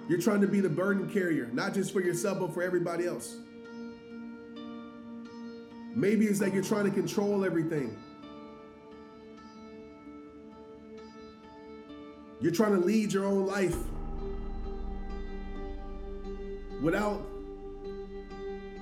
you're 0.08 0.22
trying 0.22 0.40
to 0.40 0.48
be 0.48 0.62
the 0.62 0.70
burden 0.70 1.10
carrier, 1.10 1.50
not 1.52 1.74
just 1.74 1.92
for 1.92 2.00
yourself, 2.00 2.40
but 2.40 2.54
for 2.54 2.64
everybody 2.64 3.06
else. 3.06 3.36
Maybe 5.94 6.26
it's 6.28 6.40
that 6.40 6.54
you're 6.54 6.64
trying 6.64 6.86
to 6.86 6.92
control 6.92 7.44
everything. 7.44 7.98
You're 12.40 12.54
trying 12.54 12.80
to 12.80 12.80
lead 12.80 13.12
your 13.12 13.26
own 13.26 13.46
life 13.46 13.76
without 16.82 17.28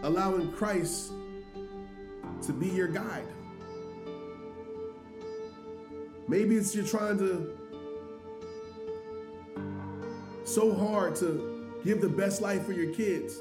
allowing 0.04 0.52
Christ 0.52 1.14
to 2.44 2.54
be 2.54 2.68
your 2.68 2.90
guide. 2.90 3.26
Maybe 6.28 6.58
it's 6.58 6.76
you're 6.76 6.86
trying 6.86 7.18
to 7.18 7.58
so 10.56 10.74
hard 10.74 11.18
to 11.18 11.68
give 11.84 12.00
the 12.00 12.08
best 12.08 12.42
life 12.42 12.66
for 12.66 12.72
your 12.72 12.94
kids. 12.94 13.40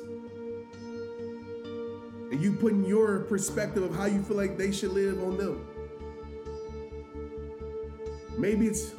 And 2.33 2.42
you 2.42 2.55
putting 2.55 2.85
your 2.85 3.20
perspective 3.20 3.85
of 3.85 3.94
how 3.94 4.07
you 4.07 4.20
feel 4.24 4.37
like 4.37 4.59
they 4.59 4.72
should 4.72 4.90
live 4.90 5.22
on 5.22 5.37
them. 5.37 5.64
Maybe 8.37 8.66
it's 8.66 8.94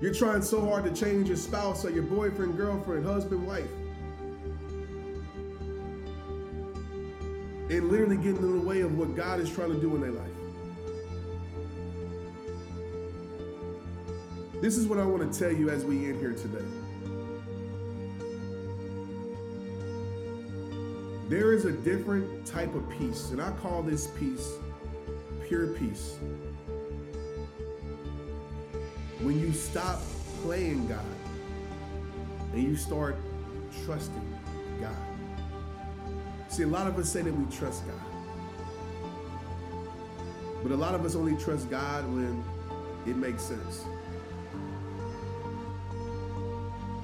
you're 0.00 0.12
trying 0.12 0.42
so 0.42 0.66
hard 0.66 0.84
to 0.84 0.90
change 0.92 1.28
your 1.28 1.36
spouse 1.36 1.84
or 1.84 1.90
your 1.90 2.02
boyfriend, 2.02 2.56
girlfriend, 2.56 3.06
husband, 3.06 3.46
wife. 3.46 3.70
And 7.68 7.88
literally 7.88 8.16
getting 8.16 8.38
in 8.38 8.58
the 8.58 8.66
way 8.66 8.80
of 8.80 8.98
what 8.98 9.14
God 9.14 9.38
is 9.38 9.48
trying 9.48 9.72
to 9.72 9.80
do 9.80 9.94
in 9.94 10.00
their 10.00 10.10
life. 10.10 10.26
This 14.60 14.76
is 14.76 14.88
what 14.88 14.98
I 14.98 15.04
want 15.04 15.32
to 15.32 15.38
tell 15.38 15.52
you 15.52 15.70
as 15.70 15.84
we 15.84 16.06
end 16.06 16.18
here 16.18 16.32
today. 16.32 16.64
There 21.30 21.52
is 21.52 21.64
a 21.64 21.70
different 21.70 22.44
type 22.44 22.74
of 22.74 22.90
peace, 22.90 23.30
and 23.30 23.40
I 23.40 23.52
call 23.52 23.84
this 23.84 24.08
peace 24.08 24.54
pure 25.46 25.68
peace. 25.68 26.16
When 29.20 29.38
you 29.38 29.52
stop 29.52 30.00
playing 30.42 30.88
God 30.88 31.04
and 32.52 32.64
you 32.64 32.74
start 32.74 33.14
trusting 33.84 34.38
God. 34.80 34.96
See, 36.48 36.64
a 36.64 36.66
lot 36.66 36.88
of 36.88 36.98
us 36.98 37.08
say 37.08 37.22
that 37.22 37.32
we 37.32 37.44
trust 37.56 37.84
God. 37.86 38.00
But 40.64 40.72
a 40.72 40.76
lot 40.76 40.96
of 40.96 41.04
us 41.04 41.14
only 41.14 41.36
trust 41.40 41.70
God 41.70 42.06
when 42.12 42.42
it 43.06 43.14
makes 43.14 43.44
sense. 43.44 43.84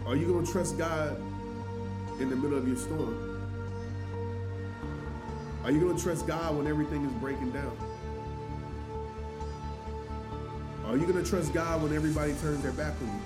Are 0.05 0.17
you 0.17 0.27
going 0.27 0.45
to 0.45 0.51
trust 0.51 0.77
God 0.77 1.17
in 2.19 2.29
the 2.29 2.35
middle 2.35 2.59
of 2.59 2.67
your 2.67 2.77
storm? 2.77 3.26
Are 5.66 5.72
you 5.72 5.81
going 5.81 5.96
to 5.96 6.00
trust 6.00 6.29
God 6.29 6.57
when 6.57 6.68
everything 6.68 7.05
is 7.05 7.11
breaking 7.14 7.50
down? 7.50 7.76
Are 10.87 10.96
you 10.96 11.05
going 11.09 11.20
to 11.20 11.29
trust 11.29 11.52
God 11.52 11.83
when 11.83 11.92
everybody 11.92 12.35
turns 12.35 12.62
their 12.62 12.70
back 12.70 12.94
on 13.02 13.09
you? 13.09 13.20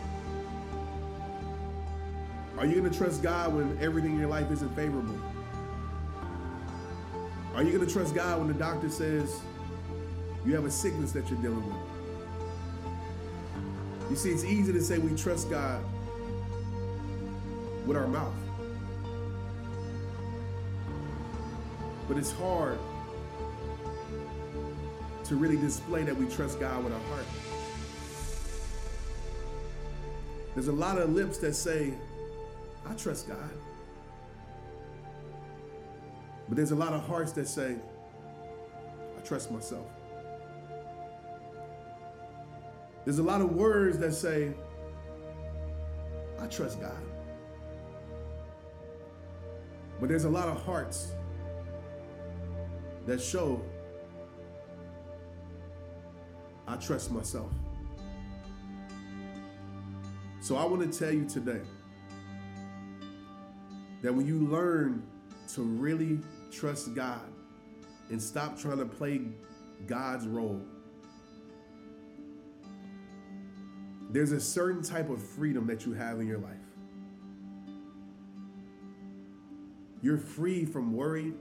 Are 2.58 2.64
you 2.64 2.76
going 2.80 2.90
to 2.90 2.96
trust 2.96 3.22
God 3.22 3.54
when 3.54 3.76
everything 3.78 4.12
in 4.12 4.18
your 4.18 4.30
life 4.30 4.50
isn't 4.50 4.74
favorable? 4.74 5.20
Are 7.54 7.62
you 7.62 7.72
going 7.72 7.86
to 7.86 7.92
trust 7.92 8.14
God 8.14 8.38
when 8.38 8.48
the 8.48 8.54
doctor 8.54 8.88
says 8.88 9.38
you 10.46 10.54
have 10.54 10.64
a 10.64 10.70
sickness 10.70 11.12
that 11.12 11.28
you're 11.28 11.42
dealing 11.42 11.66
with? 11.66 11.76
You 14.08 14.16
see, 14.16 14.30
it's 14.30 14.44
easy 14.44 14.72
to 14.72 14.80
say 14.82 14.96
we 14.96 15.14
trust 15.14 15.50
God 15.50 15.84
with 17.84 17.98
our 17.98 18.08
mouth. 18.08 18.32
But 22.10 22.18
it's 22.18 22.32
hard 22.32 22.80
to 25.22 25.36
really 25.36 25.56
display 25.56 26.02
that 26.02 26.16
we 26.16 26.26
trust 26.26 26.58
God 26.58 26.82
with 26.82 26.92
our 26.92 26.98
heart. 26.98 27.24
There's 30.54 30.66
a 30.66 30.72
lot 30.72 30.98
of 30.98 31.10
lips 31.10 31.38
that 31.38 31.54
say, 31.54 31.94
I 32.84 32.94
trust 32.94 33.28
God. 33.28 33.50
But 36.48 36.56
there's 36.56 36.72
a 36.72 36.74
lot 36.74 36.94
of 36.94 37.06
hearts 37.06 37.30
that 37.34 37.46
say, 37.46 37.76
I 39.16 39.20
trust 39.20 39.52
myself. 39.52 39.86
There's 43.04 43.20
a 43.20 43.22
lot 43.22 43.40
of 43.40 43.52
words 43.52 43.98
that 43.98 44.14
say, 44.14 44.52
I 46.40 46.46
trust 46.46 46.80
God. 46.80 46.90
But 50.00 50.08
there's 50.08 50.24
a 50.24 50.28
lot 50.28 50.48
of 50.48 50.60
hearts 50.64 51.12
that 53.10 53.20
show 53.20 53.60
I 56.68 56.76
trust 56.76 57.10
myself. 57.10 57.50
So 60.40 60.54
I 60.54 60.64
want 60.64 60.92
to 60.92 60.96
tell 60.96 61.12
you 61.12 61.24
today 61.24 61.60
that 64.02 64.14
when 64.14 64.28
you 64.28 64.46
learn 64.46 65.02
to 65.54 65.62
really 65.62 66.20
trust 66.52 66.94
God 66.94 67.32
and 68.10 68.22
stop 68.22 68.56
trying 68.56 68.78
to 68.78 68.86
play 68.86 69.22
God's 69.88 70.28
role, 70.28 70.62
there's 74.10 74.30
a 74.30 74.40
certain 74.40 74.84
type 74.84 75.10
of 75.10 75.20
freedom 75.20 75.66
that 75.66 75.84
you 75.84 75.94
have 75.94 76.20
in 76.20 76.28
your 76.28 76.38
life. 76.38 76.54
You're 80.00 80.18
free 80.18 80.64
from 80.64 80.94
worry. 80.94 81.34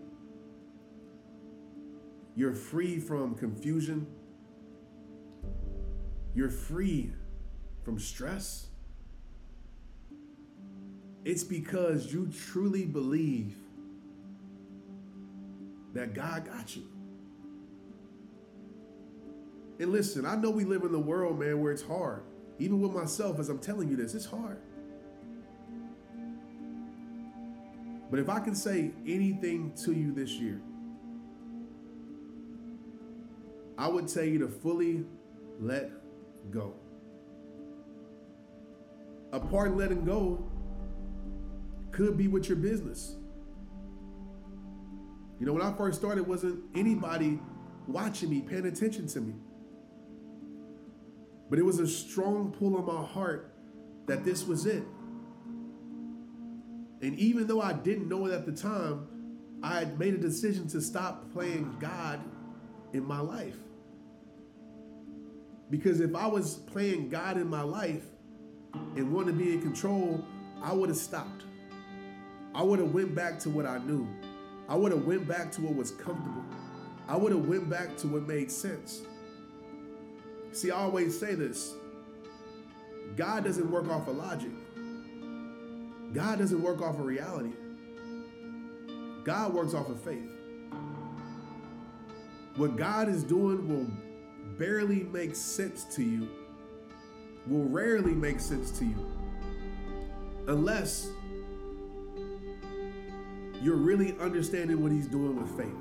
You're 2.39 2.53
free 2.53 3.01
from 3.01 3.35
confusion. 3.35 4.07
You're 6.33 6.49
free 6.49 7.11
from 7.83 7.99
stress. 7.99 8.67
It's 11.25 11.43
because 11.43 12.13
you 12.13 12.31
truly 12.31 12.85
believe 12.85 13.57
that 15.93 16.13
God 16.13 16.45
got 16.45 16.77
you. 16.77 16.83
And 19.81 19.91
listen, 19.91 20.25
I 20.25 20.37
know 20.37 20.49
we 20.49 20.63
live 20.63 20.83
in 20.83 20.93
the 20.93 20.97
world, 20.97 21.37
man, 21.37 21.61
where 21.61 21.73
it's 21.73 21.83
hard. 21.83 22.23
Even 22.57 22.79
with 22.79 22.93
myself, 22.93 23.37
as 23.39 23.49
I'm 23.49 23.59
telling 23.59 23.89
you 23.89 23.97
this, 23.97 24.15
it's 24.15 24.25
hard. 24.25 24.61
But 28.09 28.21
if 28.21 28.29
I 28.29 28.39
can 28.39 28.55
say 28.55 28.91
anything 29.05 29.73
to 29.83 29.91
you 29.91 30.13
this 30.13 30.31
year, 30.35 30.61
I 33.79 33.87
would 33.87 34.09
tell 34.09 34.25
you 34.25 34.39
to 34.39 34.49
fully 34.49 35.05
let 35.57 35.89
go. 36.51 36.73
A 39.31 39.39
part 39.39 39.77
letting 39.77 40.03
go 40.03 40.45
could 41.91 42.17
be 42.17 42.27
with 42.27 42.49
your 42.49 42.57
business. 42.57 43.15
You 45.39 45.45
know, 45.45 45.53
when 45.53 45.61
I 45.61 45.71
first 45.71 45.97
started, 45.97 46.27
wasn't 46.27 46.61
anybody 46.75 47.39
watching 47.87 48.29
me, 48.29 48.41
paying 48.41 48.65
attention 48.65 49.07
to 49.07 49.21
me. 49.21 49.35
But 51.49 51.57
it 51.57 51.63
was 51.63 51.79
a 51.79 51.87
strong 51.87 52.51
pull 52.51 52.75
on 52.75 52.85
my 52.85 53.01
heart 53.01 53.53
that 54.07 54.25
this 54.25 54.45
was 54.45 54.65
it. 54.65 54.83
And 57.01 57.17
even 57.17 57.47
though 57.47 57.61
I 57.61 57.71
didn't 57.71 58.09
know 58.09 58.25
it 58.25 58.33
at 58.33 58.45
the 58.45 58.51
time, 58.51 59.07
I 59.63 59.79
had 59.79 59.97
made 59.97 60.15
a 60.15 60.17
decision 60.17 60.67
to 60.69 60.81
stop 60.81 61.31
playing 61.31 61.77
God 61.79 62.19
in 62.91 63.05
my 63.05 63.21
life. 63.21 63.55
Because 65.69 65.99
if 65.99 66.15
I 66.15 66.27
was 66.27 66.55
playing 66.55 67.09
God 67.09 67.37
in 67.37 67.47
my 67.47 67.61
life 67.61 68.05
and 68.95 69.13
wanted 69.13 69.33
to 69.33 69.37
be 69.37 69.53
in 69.53 69.61
control, 69.61 70.23
I 70.61 70.73
would 70.73 70.89
have 70.89 70.97
stopped. 70.97 71.43
I 72.55 72.63
would 72.63 72.79
have 72.79 72.93
went 72.93 73.13
back 73.13 73.39
to 73.39 73.49
what 73.49 73.65
I 73.65 73.77
knew. 73.79 74.07
I 74.67 74.75
would 74.75 74.91
have 74.91 75.05
went 75.05 75.27
back 75.27 75.51
to 75.53 75.61
what 75.61 75.75
was 75.75 75.91
comfortable. 75.91 76.43
I 77.07 77.15
would 77.15 77.31
have 77.31 77.47
went 77.47 77.69
back 77.69 77.97
to 77.97 78.07
what 78.07 78.27
made 78.27 78.51
sense. 78.51 79.01
See, 80.51 80.71
I 80.71 80.77
always 80.77 81.17
say 81.19 81.35
this. 81.35 81.73
God 83.15 83.43
doesn't 83.43 83.69
work 83.69 83.87
off 83.89 84.07
of 84.07 84.15
logic. 84.17 84.51
God 86.13 86.39
doesn't 86.39 86.61
work 86.61 86.81
off 86.81 86.95
of 86.95 87.05
reality. 87.05 87.51
God 89.23 89.53
works 89.53 89.73
off 89.73 89.89
of 89.89 90.01
faith. 90.01 90.29
What 92.55 92.75
God 92.75 93.09
is 93.09 93.23
doing 93.23 93.67
will 93.67 93.87
barely 94.59 95.03
make 95.05 95.35
sense 95.35 95.85
to 95.95 96.03
you, 96.03 96.27
will 97.47 97.67
rarely 97.69 98.11
make 98.13 98.39
sense 98.39 98.69
to 98.77 98.85
you, 98.85 99.11
unless 100.47 101.09
you're 103.61 103.77
really 103.77 104.15
understanding 104.19 104.83
what 104.83 104.91
He's 104.91 105.07
doing 105.07 105.41
with 105.41 105.57
faith. 105.57 105.73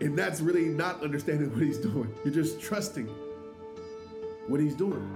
And 0.00 0.18
that's 0.18 0.40
really 0.40 0.64
not 0.64 1.02
understanding 1.04 1.52
what 1.52 1.62
He's 1.62 1.78
doing. 1.78 2.12
You're 2.24 2.34
just 2.34 2.60
trusting 2.60 3.06
what 4.48 4.58
He's 4.58 4.74
doing. 4.74 5.06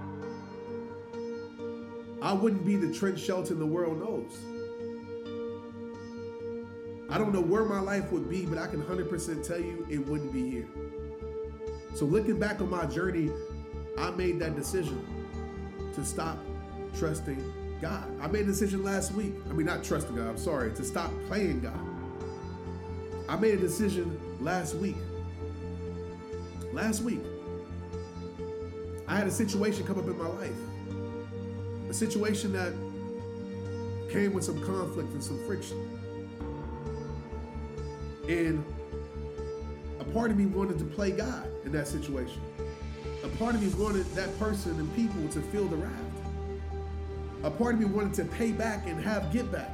I 2.21 2.31
wouldn't 2.33 2.65
be 2.65 2.75
the 2.75 2.93
Trent 2.93 3.19
Shelton 3.19 3.59
the 3.59 3.65
world 3.65 3.99
knows. 3.99 4.37
I 7.09 7.17
don't 7.17 7.33
know 7.33 7.41
where 7.41 7.65
my 7.65 7.79
life 7.79 8.11
would 8.11 8.29
be, 8.29 8.45
but 8.45 8.57
I 8.57 8.67
can 8.67 8.81
100% 8.81 9.47
tell 9.47 9.59
you 9.59 9.85
it 9.89 10.05
wouldn't 10.05 10.33
be 10.33 10.49
here. 10.49 10.67
So, 11.95 12.03
looking 12.03 12.37
back 12.37 12.59
on 12.59 12.69
my 12.69 12.85
journey, 12.85 13.31
I 13.97 14.11
made 14.11 14.37
that 14.39 14.57
decision 14.57 15.01
to 15.93 16.03
stop 16.03 16.37
trusting 16.97 17.41
God. 17.79 18.05
I 18.21 18.27
made 18.27 18.41
a 18.41 18.47
decision 18.47 18.83
last 18.83 19.13
week. 19.13 19.33
I 19.49 19.53
mean, 19.53 19.65
not 19.65 19.81
trusting 19.81 20.13
God, 20.13 20.27
I'm 20.27 20.37
sorry, 20.37 20.73
to 20.73 20.83
stop 20.83 21.09
playing 21.27 21.61
God. 21.61 21.79
I 23.29 23.37
made 23.37 23.53
a 23.53 23.61
decision 23.61 24.19
last 24.41 24.75
week. 24.75 24.97
Last 26.73 27.01
week, 27.01 27.21
I 29.07 29.15
had 29.15 29.27
a 29.27 29.31
situation 29.31 29.87
come 29.87 29.97
up 29.97 30.05
in 30.05 30.17
my 30.17 30.27
life. 30.27 30.51
A 31.89 31.93
situation 31.93 32.51
that 32.51 32.73
came 34.11 34.33
with 34.33 34.43
some 34.43 34.61
conflict 34.65 35.13
and 35.13 35.23
some 35.23 35.41
friction. 35.47 35.77
And 38.27 38.65
a 40.01 40.03
part 40.03 40.29
of 40.29 40.35
me 40.35 40.45
wanted 40.45 40.77
to 40.79 40.85
play 40.85 41.11
God 41.11 41.54
in 41.65 41.71
that 41.71 41.87
situation. 41.87 42.41
A 43.23 43.27
part 43.37 43.55
of 43.55 43.61
me 43.61 43.69
wanted 43.83 44.05
that 44.13 44.37
person 44.39 44.71
and 44.79 44.95
people 44.95 45.27
to 45.29 45.41
feel 45.41 45.67
the 45.67 45.75
wrath. 45.75 45.91
A 47.43 47.49
part 47.49 47.75
of 47.75 47.81
me 47.81 47.85
wanted 47.85 48.13
to 48.15 48.25
pay 48.25 48.51
back 48.51 48.87
and 48.87 49.03
have 49.03 49.31
get 49.33 49.51
back. 49.51 49.71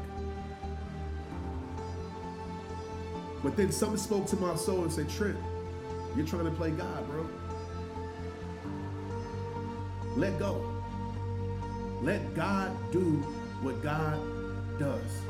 But 3.43 3.57
then 3.57 3.71
something 3.71 3.97
spoke 3.97 4.27
to 4.27 4.35
my 4.37 4.55
soul 4.55 4.83
and 4.83 4.91
said, 4.91 5.09
Trent, 5.09 5.37
you're 6.15 6.25
trying 6.25 6.45
to 6.45 6.51
play 6.51 6.71
God, 6.71 7.07
bro. 7.07 7.27
Let 10.15 10.37
go. 10.37 10.81
Let 12.01 12.35
God 12.35 12.75
do 12.91 13.01
what 13.61 13.81
God 13.81 14.19
does. 14.79 15.21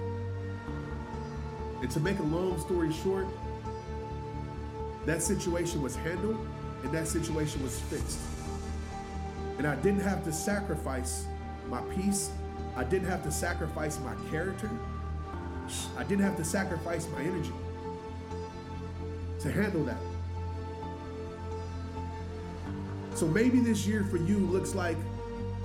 And 1.82 1.89
to 1.91 2.00
make 2.00 2.19
a 2.19 2.24
long 2.24 2.60
story 2.60 2.93
short, 2.93 3.28
that 5.05 5.21
situation 5.21 5.81
was 5.81 5.95
handled 5.95 6.37
and 6.83 6.91
that 6.91 7.07
situation 7.07 7.61
was 7.63 7.79
fixed. 7.79 8.19
And 9.57 9.67
I 9.67 9.75
didn't 9.77 10.01
have 10.01 10.23
to 10.25 10.31
sacrifice 10.31 11.25
my 11.67 11.81
peace. 11.95 12.31
I 12.75 12.83
didn't 12.83 13.07
have 13.07 13.23
to 13.23 13.31
sacrifice 13.31 13.99
my 13.99 14.13
character. 14.29 14.69
I 15.97 16.03
didn't 16.03 16.23
have 16.23 16.37
to 16.37 16.43
sacrifice 16.43 17.07
my 17.09 17.21
energy 17.21 17.53
to 19.39 19.51
handle 19.51 19.83
that. 19.85 19.97
So 23.15 23.27
maybe 23.27 23.59
this 23.59 23.85
year 23.85 24.03
for 24.03 24.17
you 24.17 24.37
looks 24.37 24.73
like 24.73 24.97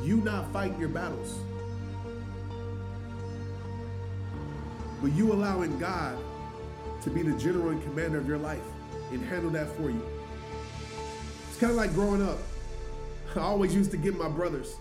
you 0.02 0.18
not 0.18 0.50
fighting 0.52 0.78
your 0.78 0.88
battles. 0.88 1.38
But 5.00 5.12
you 5.12 5.32
allowing 5.32 5.78
God 5.78 6.18
to 7.02 7.10
be 7.10 7.22
the 7.22 7.38
general 7.38 7.70
and 7.70 7.82
commander 7.82 8.18
of 8.18 8.26
your 8.26 8.38
life 8.38 8.62
and 9.10 9.24
handle 9.26 9.50
that 9.50 9.68
for 9.76 9.90
you. 9.90 10.02
It's 11.48 11.58
kind 11.58 11.70
of 11.70 11.76
like 11.76 11.94
growing 11.94 12.22
up. 12.22 12.38
I 13.34 13.40
always 13.40 13.74
used 13.74 13.90
to 13.90 13.96
get 13.96 14.16
my 14.16 14.28
brothers. 14.28 14.76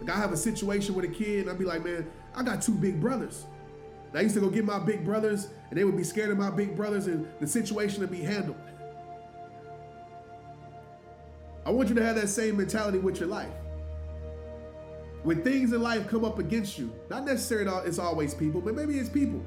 Like 0.00 0.10
I 0.10 0.18
have 0.18 0.32
a 0.32 0.36
situation 0.36 0.94
with 0.94 1.04
a 1.04 1.08
kid, 1.08 1.40
and 1.40 1.50
I'd 1.50 1.58
be 1.58 1.64
like, 1.64 1.84
man, 1.84 2.10
I 2.34 2.42
got 2.42 2.62
two 2.62 2.72
big 2.72 3.00
brothers. 3.00 3.44
And 4.08 4.18
I 4.18 4.22
used 4.22 4.34
to 4.34 4.40
go 4.40 4.48
get 4.48 4.64
my 4.64 4.78
big 4.78 5.04
brothers, 5.04 5.48
and 5.68 5.78
they 5.78 5.84
would 5.84 5.96
be 5.96 6.04
scared 6.04 6.30
of 6.30 6.38
my 6.38 6.50
big 6.50 6.76
brothers, 6.76 7.06
and 7.06 7.28
the 7.40 7.46
situation 7.46 8.00
would 8.00 8.10
be 8.10 8.22
handled. 8.22 8.56
I 11.66 11.70
want 11.70 11.88
you 11.90 11.94
to 11.94 12.02
have 12.02 12.16
that 12.16 12.28
same 12.28 12.56
mentality 12.56 12.98
with 12.98 13.20
your 13.20 13.28
life. 13.28 13.52
When 15.22 15.44
things 15.44 15.72
in 15.72 15.82
life 15.82 16.08
come 16.08 16.24
up 16.24 16.38
against 16.38 16.78
you, 16.78 16.90
not 17.10 17.26
necessarily 17.26 17.70
it's 17.86 17.98
always 17.98 18.34
people, 18.34 18.60
but 18.62 18.74
maybe 18.74 18.98
it's 18.98 19.10
people. 19.10 19.44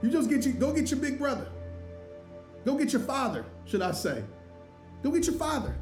You 0.00 0.10
just 0.10 0.30
get 0.30 0.46
you 0.46 0.52
go 0.52 0.72
get 0.72 0.90
your 0.90 1.00
big 1.00 1.18
brother. 1.18 1.48
Go 2.66 2.76
get 2.76 2.92
your 2.92 3.02
father, 3.02 3.46
should 3.64 3.80
I 3.80 3.92
say. 3.92 4.24
Go 5.04 5.12
get 5.12 5.24
your 5.24 5.36
father. 5.36 5.74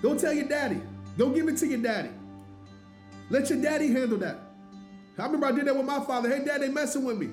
Go 0.00 0.18
tell 0.18 0.32
your 0.32 0.48
daddy. 0.48 0.80
Go 1.18 1.28
give 1.28 1.46
it 1.46 1.58
to 1.58 1.66
your 1.66 1.78
daddy. 1.78 2.08
Let 3.28 3.50
your 3.50 3.60
daddy 3.60 3.88
handle 3.88 4.16
that. 4.18 4.38
I 5.18 5.26
remember 5.26 5.46
I 5.46 5.52
did 5.52 5.66
that 5.66 5.76
with 5.76 5.84
my 5.84 6.00
father. 6.00 6.34
Hey, 6.34 6.42
dad, 6.42 6.62
they 6.62 6.70
messing 6.70 7.04
with 7.04 7.18
me. 7.18 7.28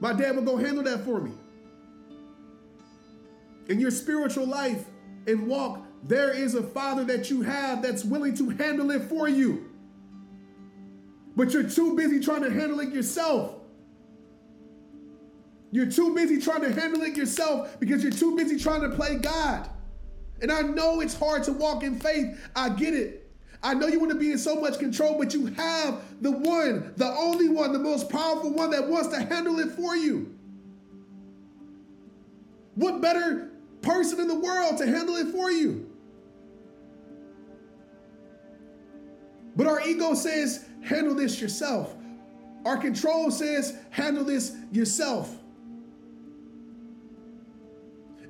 My 0.00 0.12
dad 0.12 0.34
would 0.34 0.44
go 0.44 0.56
handle 0.56 0.82
that 0.82 1.04
for 1.04 1.20
me. 1.20 1.30
In 3.68 3.78
your 3.78 3.92
spiritual 3.92 4.46
life 4.46 4.84
and 5.28 5.46
walk, 5.46 5.80
there 6.02 6.32
is 6.32 6.56
a 6.56 6.62
father 6.62 7.04
that 7.04 7.30
you 7.30 7.42
have 7.42 7.82
that's 7.82 8.04
willing 8.04 8.36
to 8.36 8.50
handle 8.50 8.90
it 8.90 9.02
for 9.02 9.28
you. 9.28 9.70
But 11.36 11.52
you're 11.52 11.68
too 11.68 11.96
busy 11.96 12.18
trying 12.18 12.42
to 12.42 12.50
handle 12.50 12.80
it 12.80 12.92
yourself. 12.92 13.54
You're 15.76 15.84
too 15.84 16.14
busy 16.14 16.40
trying 16.40 16.62
to 16.62 16.72
handle 16.72 17.02
it 17.02 17.18
yourself 17.18 17.78
because 17.78 18.02
you're 18.02 18.10
too 18.10 18.34
busy 18.34 18.58
trying 18.58 18.80
to 18.80 18.96
play 18.96 19.16
God. 19.16 19.68
And 20.40 20.50
I 20.50 20.62
know 20.62 21.02
it's 21.02 21.12
hard 21.14 21.44
to 21.44 21.52
walk 21.52 21.82
in 21.82 22.00
faith. 22.00 22.48
I 22.56 22.70
get 22.70 22.94
it. 22.94 23.30
I 23.62 23.74
know 23.74 23.86
you 23.86 24.00
want 24.00 24.10
to 24.10 24.18
be 24.18 24.32
in 24.32 24.38
so 24.38 24.58
much 24.58 24.78
control, 24.78 25.18
but 25.18 25.34
you 25.34 25.48
have 25.48 26.00
the 26.22 26.30
one, 26.30 26.94
the 26.96 27.04
only 27.04 27.50
one, 27.50 27.74
the 27.74 27.78
most 27.78 28.08
powerful 28.08 28.54
one 28.54 28.70
that 28.70 28.88
wants 28.88 29.08
to 29.08 29.20
handle 29.20 29.58
it 29.58 29.70
for 29.72 29.94
you. 29.94 30.34
What 32.76 33.02
better 33.02 33.50
person 33.82 34.18
in 34.18 34.28
the 34.28 34.40
world 34.40 34.78
to 34.78 34.86
handle 34.86 35.16
it 35.16 35.26
for 35.26 35.50
you? 35.50 35.90
But 39.56 39.66
our 39.66 39.86
ego 39.86 40.14
says, 40.14 40.64
handle 40.82 41.14
this 41.14 41.38
yourself. 41.38 41.94
Our 42.64 42.78
control 42.78 43.30
says, 43.30 43.76
handle 43.90 44.24
this 44.24 44.56
yourself. 44.72 45.36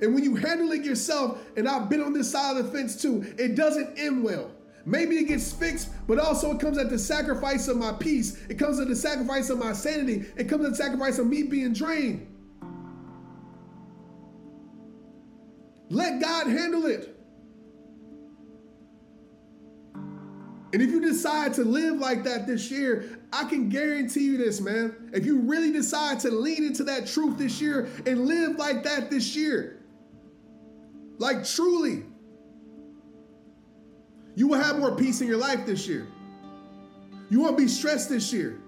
And 0.00 0.14
when 0.14 0.24
you 0.24 0.34
handle 0.36 0.72
it 0.72 0.84
yourself, 0.84 1.40
and 1.56 1.68
I've 1.68 1.88
been 1.88 2.02
on 2.02 2.12
this 2.12 2.30
side 2.30 2.56
of 2.56 2.66
the 2.66 2.70
fence 2.70 3.00
too, 3.00 3.34
it 3.38 3.54
doesn't 3.54 3.98
end 3.98 4.22
well. 4.22 4.50
Maybe 4.84 5.16
it 5.16 5.24
gets 5.24 5.52
fixed, 5.52 5.88
but 6.06 6.18
also 6.18 6.52
it 6.52 6.60
comes 6.60 6.78
at 6.78 6.90
the 6.90 6.98
sacrifice 6.98 7.66
of 7.66 7.76
my 7.76 7.92
peace. 7.92 8.40
It 8.48 8.54
comes 8.58 8.78
at 8.78 8.86
the 8.86 8.94
sacrifice 8.94 9.50
of 9.50 9.58
my 9.58 9.72
sanity. 9.72 10.26
It 10.36 10.48
comes 10.48 10.64
at 10.64 10.70
the 10.70 10.76
sacrifice 10.76 11.18
of 11.18 11.26
me 11.26 11.42
being 11.42 11.72
drained. 11.72 12.32
Let 15.88 16.20
God 16.20 16.46
handle 16.46 16.86
it. 16.86 17.12
And 20.72 20.82
if 20.82 20.90
you 20.90 21.00
decide 21.00 21.54
to 21.54 21.64
live 21.64 21.98
like 21.98 22.22
that 22.24 22.46
this 22.46 22.70
year, 22.70 23.18
I 23.32 23.44
can 23.44 23.68
guarantee 23.68 24.24
you 24.24 24.36
this, 24.36 24.60
man. 24.60 25.10
If 25.12 25.24
you 25.24 25.38
really 25.38 25.72
decide 25.72 26.20
to 26.20 26.30
lean 26.30 26.64
into 26.64 26.84
that 26.84 27.06
truth 27.06 27.38
this 27.38 27.60
year 27.60 27.88
and 28.04 28.26
live 28.26 28.56
like 28.56 28.82
that 28.84 29.10
this 29.10 29.34
year, 29.34 29.75
like 31.18 31.44
truly, 31.44 32.04
you 34.34 34.48
will 34.48 34.60
have 34.60 34.78
more 34.78 34.94
peace 34.94 35.20
in 35.20 35.26
your 35.26 35.38
life 35.38 35.64
this 35.66 35.88
year. 35.88 36.06
You 37.30 37.40
won't 37.40 37.56
be 37.56 37.66
stressed 37.66 38.08
this 38.08 38.32
year. 38.32 38.60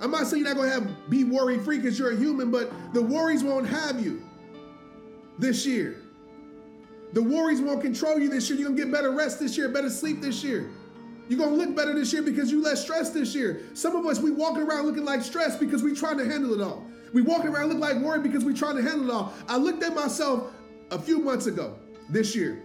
I'm 0.00 0.10
not 0.10 0.26
saying 0.26 0.44
you're 0.44 0.54
not 0.54 0.60
gonna 0.60 0.72
have 0.72 1.08
be 1.08 1.24
worry 1.24 1.58
free 1.58 1.78
because 1.78 1.98
you're 1.98 2.12
a 2.12 2.16
human, 2.16 2.50
but 2.50 2.70
the 2.92 3.00
worries 3.00 3.44
won't 3.44 3.66
have 3.68 4.04
you 4.04 4.22
this 5.38 5.64
year. 5.64 5.96
The 7.12 7.22
worries 7.22 7.60
won't 7.60 7.80
control 7.80 8.18
you 8.18 8.28
this 8.28 8.50
year. 8.50 8.58
You're 8.58 8.70
gonna 8.70 8.80
get 8.80 8.92
better 8.92 9.12
rest 9.12 9.38
this 9.38 9.56
year, 9.56 9.68
better 9.68 9.88
sleep 9.88 10.20
this 10.20 10.42
year. 10.42 10.68
You're 11.28 11.38
gonna 11.38 11.54
look 11.54 11.76
better 11.76 11.94
this 11.94 12.12
year 12.12 12.22
because 12.22 12.50
you 12.50 12.62
less 12.62 12.82
stressed 12.82 13.14
this 13.14 13.34
year. 13.34 13.62
Some 13.72 13.94
of 13.94 14.04
us 14.04 14.18
we 14.18 14.32
walking 14.32 14.64
around 14.64 14.86
looking 14.86 15.04
like 15.04 15.22
stressed 15.22 15.60
because 15.60 15.82
we 15.82 15.94
trying 15.94 16.18
to 16.18 16.24
handle 16.24 16.52
it 16.52 16.60
all. 16.60 16.84
We 17.12 17.22
walking 17.22 17.48
around 17.48 17.68
look 17.68 17.78
like 17.78 18.02
worried 18.02 18.24
because 18.24 18.44
we 18.44 18.52
trying 18.52 18.76
to 18.76 18.82
handle 18.82 19.08
it 19.08 19.12
all. 19.12 19.32
I 19.48 19.56
looked 19.56 19.84
at 19.84 19.94
myself 19.94 20.52
a 20.90 20.98
few 20.98 21.20
months 21.20 21.46
ago 21.46 21.76
this 22.08 22.34
year. 22.34 22.62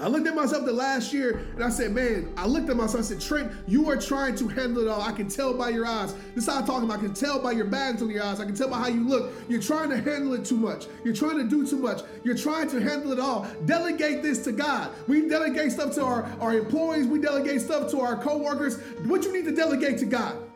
I 0.00 0.06
looked 0.06 0.28
at 0.28 0.34
myself 0.36 0.64
the 0.64 0.72
last 0.72 1.12
year 1.12 1.38
and 1.54 1.64
I 1.64 1.70
said, 1.70 1.90
man, 1.90 2.32
I 2.36 2.46
looked 2.46 2.70
at 2.70 2.76
myself, 2.76 3.00
I 3.00 3.08
said, 3.08 3.20
Trent, 3.20 3.50
you 3.66 3.90
are 3.90 3.96
trying 3.96 4.36
to 4.36 4.46
handle 4.46 4.82
it 4.82 4.88
all. 4.88 5.02
I 5.02 5.10
can 5.10 5.28
tell 5.28 5.52
by 5.52 5.70
your 5.70 5.86
eyes. 5.86 6.14
This 6.34 6.44
is 6.44 6.46
how 6.46 6.60
I'm 6.60 6.66
talking 6.66 6.84
about. 6.84 7.00
I 7.00 7.02
can 7.02 7.14
tell 7.14 7.40
by 7.40 7.50
your 7.50 7.64
bags 7.64 8.00
on 8.00 8.08
your 8.08 8.22
eyes. 8.22 8.38
I 8.38 8.44
can 8.44 8.54
tell 8.54 8.68
by 8.68 8.78
how 8.78 8.86
you 8.86 9.08
look. 9.08 9.32
You're 9.48 9.60
trying 9.60 9.90
to 9.90 9.96
handle 9.96 10.34
it 10.34 10.44
too 10.44 10.56
much. 10.56 10.86
You're 11.04 11.14
trying 11.14 11.38
to 11.38 11.44
do 11.44 11.66
too 11.66 11.78
much. 11.78 12.02
You're 12.22 12.36
trying 12.36 12.70
to 12.70 12.80
handle 12.80 13.12
it 13.12 13.18
all. 13.18 13.48
Delegate 13.66 14.22
this 14.22 14.44
to 14.44 14.52
God. 14.52 14.92
We 15.08 15.28
delegate 15.28 15.72
stuff 15.72 15.94
to 15.96 16.04
our, 16.04 16.30
our 16.40 16.56
employees. 16.56 17.08
We 17.08 17.20
delegate 17.20 17.60
stuff 17.60 17.90
to 17.90 18.00
our 18.00 18.16
co-workers. 18.16 18.80
What 19.04 19.24
you 19.24 19.32
need 19.32 19.46
to 19.46 19.54
delegate 19.54 19.98
to 19.98 20.06
God 20.06 20.47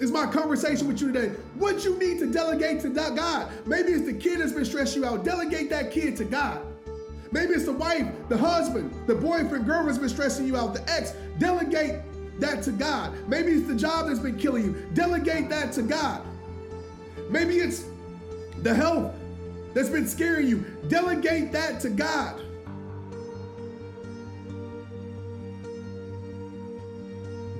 is 0.00 0.10
my 0.10 0.26
conversation 0.26 0.88
with 0.88 1.00
you 1.00 1.12
today. 1.12 1.34
What 1.54 1.84
you 1.84 1.98
need 1.98 2.18
to 2.18 2.26
delegate 2.26 2.80
to 2.80 2.90
God. 2.90 3.50
Maybe 3.66 3.92
it's 3.92 4.06
the 4.06 4.14
kid 4.14 4.40
that's 4.40 4.52
been 4.52 4.64
stressing 4.64 5.02
you 5.02 5.08
out. 5.08 5.24
Delegate 5.24 5.70
that 5.70 5.92
kid 5.92 6.16
to 6.16 6.24
God. 6.24 6.60
Maybe 7.30 7.54
it's 7.54 7.64
the 7.64 7.72
wife, 7.72 8.06
the 8.28 8.36
husband, 8.36 8.94
the 9.06 9.14
boyfriend, 9.14 9.66
girl 9.66 9.84
that's 9.84 9.98
been 9.98 10.08
stressing 10.08 10.46
you 10.46 10.56
out, 10.56 10.74
the 10.74 10.88
ex. 10.90 11.14
Delegate 11.38 12.02
that 12.40 12.62
to 12.62 12.72
God. 12.72 13.12
Maybe 13.28 13.52
it's 13.52 13.66
the 13.66 13.74
job 13.74 14.06
that's 14.06 14.20
been 14.20 14.38
killing 14.38 14.64
you. 14.64 14.86
Delegate 14.94 15.48
that 15.48 15.72
to 15.72 15.82
God. 15.82 16.22
Maybe 17.30 17.56
it's 17.56 17.84
the 18.62 18.74
health 18.74 19.14
that's 19.72 19.88
been 19.88 20.06
scaring 20.06 20.46
you. 20.46 20.64
Delegate 20.88 21.52
that 21.52 21.80
to 21.80 21.90
God. 21.90 22.40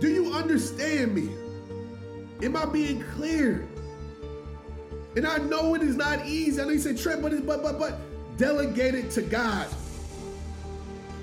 Do 0.00 0.08
you 0.08 0.32
understand 0.34 1.14
me? 1.14 1.30
Am 2.44 2.56
I 2.56 2.66
being 2.66 3.02
clear? 3.14 3.66
And 5.16 5.26
I 5.26 5.38
know 5.38 5.74
it 5.74 5.82
is 5.82 5.96
not 5.96 6.26
easy. 6.26 6.60
I 6.60 6.64
know 6.64 6.72
you 6.72 6.78
say 6.78 6.94
Trent, 6.94 7.22
but 7.22 7.46
but 7.46 7.62
but 7.62 7.78
but 7.78 7.98
delegate 8.36 8.94
it 8.94 9.10
to 9.12 9.22
God. 9.22 9.66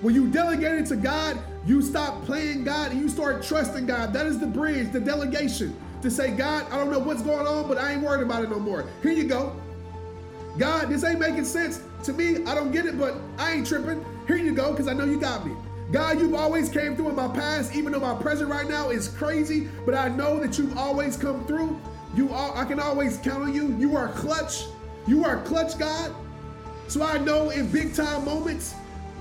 When 0.01 0.15
you 0.15 0.27
delegate 0.27 0.79
it 0.79 0.85
to 0.87 0.95
God, 0.95 1.37
you 1.67 1.83
stop 1.83 2.25
playing 2.25 2.63
God 2.63 2.91
and 2.91 2.99
you 2.99 3.07
start 3.07 3.43
trusting 3.43 3.85
God. 3.85 4.13
That 4.13 4.25
is 4.25 4.39
the 4.39 4.47
bridge, 4.47 4.91
the 4.91 4.99
delegation 4.99 5.75
to 6.01 6.09
say, 6.09 6.31
God, 6.31 6.65
I 6.71 6.77
don't 6.77 6.89
know 6.89 6.97
what's 6.97 7.21
going 7.21 7.45
on, 7.45 7.67
but 7.67 7.77
I 7.77 7.91
ain't 7.91 8.01
worried 8.01 8.23
about 8.23 8.43
it 8.43 8.49
no 8.49 8.59
more. 8.59 8.89
Here 9.03 9.11
you 9.11 9.25
go. 9.25 9.55
God, 10.57 10.89
this 10.89 11.03
ain't 11.03 11.19
making 11.19 11.45
sense 11.45 11.81
to 12.03 12.13
me. 12.13 12.43
I 12.45 12.55
don't 12.55 12.71
get 12.71 12.87
it, 12.87 12.97
but 12.97 13.15
I 13.37 13.51
ain't 13.51 13.67
tripping. 13.67 14.03
Here 14.25 14.37
you 14.37 14.53
go, 14.53 14.71
because 14.71 14.87
I 14.87 14.93
know 14.93 15.05
you 15.05 15.19
got 15.19 15.45
me. 15.45 15.53
God, 15.91 16.21
you've 16.21 16.35
always 16.35 16.69
came 16.69 16.95
through 16.95 17.09
in 17.09 17.15
my 17.15 17.27
past, 17.27 17.75
even 17.75 17.91
though 17.91 17.99
my 17.99 18.15
present 18.15 18.49
right 18.49 18.67
now 18.67 18.91
is 18.91 19.09
crazy, 19.09 19.67
but 19.85 19.93
I 19.93 20.07
know 20.07 20.39
that 20.39 20.57
you've 20.57 20.77
always 20.77 21.17
come 21.17 21.45
through. 21.45 21.79
You 22.15 22.33
are, 22.33 22.55
I 22.57 22.63
can 22.63 22.79
always 22.79 23.17
count 23.17 23.43
on 23.43 23.53
you. 23.53 23.75
You 23.77 23.97
are 23.97 24.07
clutch. 24.09 24.65
You 25.05 25.25
are 25.25 25.41
clutch, 25.43 25.77
God. 25.77 26.13
So 26.87 27.03
I 27.03 27.17
know 27.17 27.49
in 27.49 27.69
big 27.71 27.93
time 27.93 28.23
moments, 28.23 28.73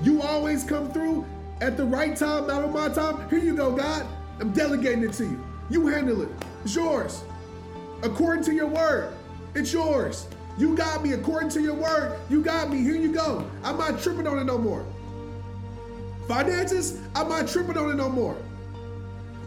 you 0.03 0.23
always 0.23 0.63
come 0.63 0.93
through 0.93 1.27
at 1.61 1.77
the 1.77 1.85
right 1.85 2.17
time, 2.17 2.47
not 2.47 2.63
on 2.63 2.73
my 2.73 2.89
time. 2.89 3.29
Here 3.29 3.41
you 3.41 3.57
go, 3.57 3.73
God. 3.73 4.07
I'm 4.41 4.53
delegating 4.53 5.03
it 5.03 5.13
to 5.15 5.25
you. 5.25 5.45
You 5.71 5.89
handle 5.89 6.23
it. 6.23 6.29
It's 6.65 6.75
yours. 6.75 7.25
According 8.03 8.45
to 8.45 8.55
your 8.55 8.67
word, 8.67 9.13
it's 9.55 9.73
yours. 9.73 10.29
You 10.57 10.77
got 10.77 11.03
me 11.03 11.13
according 11.13 11.51
to 11.51 11.61
your 11.61 11.75
word. 11.75 12.19
You 12.29 12.43
got 12.43 12.71
me. 12.71 12.83
Here 12.83 12.97
you 12.97 13.13
go. 13.13 13.49
I'm 13.65 13.77
not 13.77 14.01
tripping 14.01 14.27
on 14.27 14.39
it 14.39 14.45
no 14.45 14.59
more. 14.59 14.87
Finances, 16.31 16.97
I'm 17.17 17.29
not 17.29 17.49
tripping 17.49 17.77
on 17.77 17.91
it 17.91 17.97
no 17.97 18.09
more. 18.09 18.37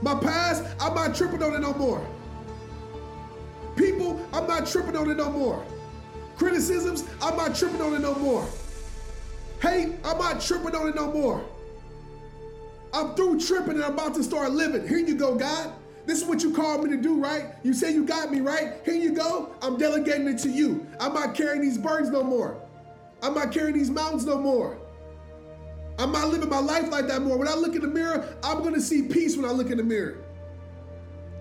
My 0.02 0.19
past, 0.19 0.65
I'm 0.82 0.93
not 0.93 1.15
tripping 1.15 1.41
on 1.41 1.54
it 1.54 1.62
no 1.62 1.74
more. 1.76 2.06
People, 3.78 4.19
I'm 4.34 4.46
not 4.48 4.67
tripping 4.67 4.98
on 4.98 5.10
it 5.10 5.15
no 5.15 5.32
more. 5.32 5.65
Criticisms, 6.36 7.06
I'm 7.22 7.38
not 7.38 7.56
tripping 7.56 7.80
on 7.82 7.93
it 7.96 8.02
no 8.02 8.13
more. 8.15 8.46
Hate, 9.62 9.93
I'm 10.04 10.17
not 10.17 10.41
tripping 10.41 10.76
on 10.76 10.89
it 10.89 10.96
no 10.96 11.10
more. 11.10 11.46
I'm 12.93 13.15
through 13.15 13.39
tripping 13.39 13.76
and 13.76 13.86
I'm 13.86 13.93
about 13.93 14.13
to 14.15 14.24
start 14.24 14.52
living. 14.52 14.86
Here 14.86 14.98
you 14.98 15.15
go, 15.15 15.36
God. 15.36 15.72
This 16.06 16.22
is 16.22 16.28
what 16.28 16.43
you 16.43 16.54
called 16.54 16.84
me 16.84 16.89
to 16.89 17.02
do, 17.02 17.17
right? 17.17 17.46
You 17.63 17.74
say 17.74 17.93
you 17.93 18.04
got 18.04 18.30
me, 18.30 18.41
right? 18.41 18.82
Here 18.84 18.93
you 18.93 19.13
go. 19.13 19.56
I'm 19.62 19.78
delegating 19.78 20.28
it 20.28 20.38
to 20.39 20.50
you. 20.50 20.86
I'm 21.00 21.13
not 21.13 21.34
carrying 21.34 21.62
these 21.62 21.78
burdens 21.78 22.10
no 22.10 22.24
more. 22.24 22.58
I'm 23.22 23.36
not 23.36 23.54
carrying 23.54 23.74
these 23.74 23.89
mountains 23.89 24.26
no 24.26 24.38
more. 24.38 24.78
I'm 26.00 26.12
not 26.12 26.30
living 26.30 26.50
my 26.50 26.60
life 26.60 26.90
like 26.90 27.08
that 27.08 27.22
more. 27.22 27.38
When 27.38 27.48
I 27.48 27.54
look 27.54 27.76
in 27.76 27.82
the 27.82 27.88
mirror, 27.88 28.38
I'm 28.44 28.60
going 28.60 28.74
to 28.74 28.82
see 28.82 29.04
peace 29.04 29.38
when 29.38 29.46
I 29.46 29.52
look 29.52 29.70
in 29.70 29.78
the 29.78 29.84
mirror. 29.84 30.24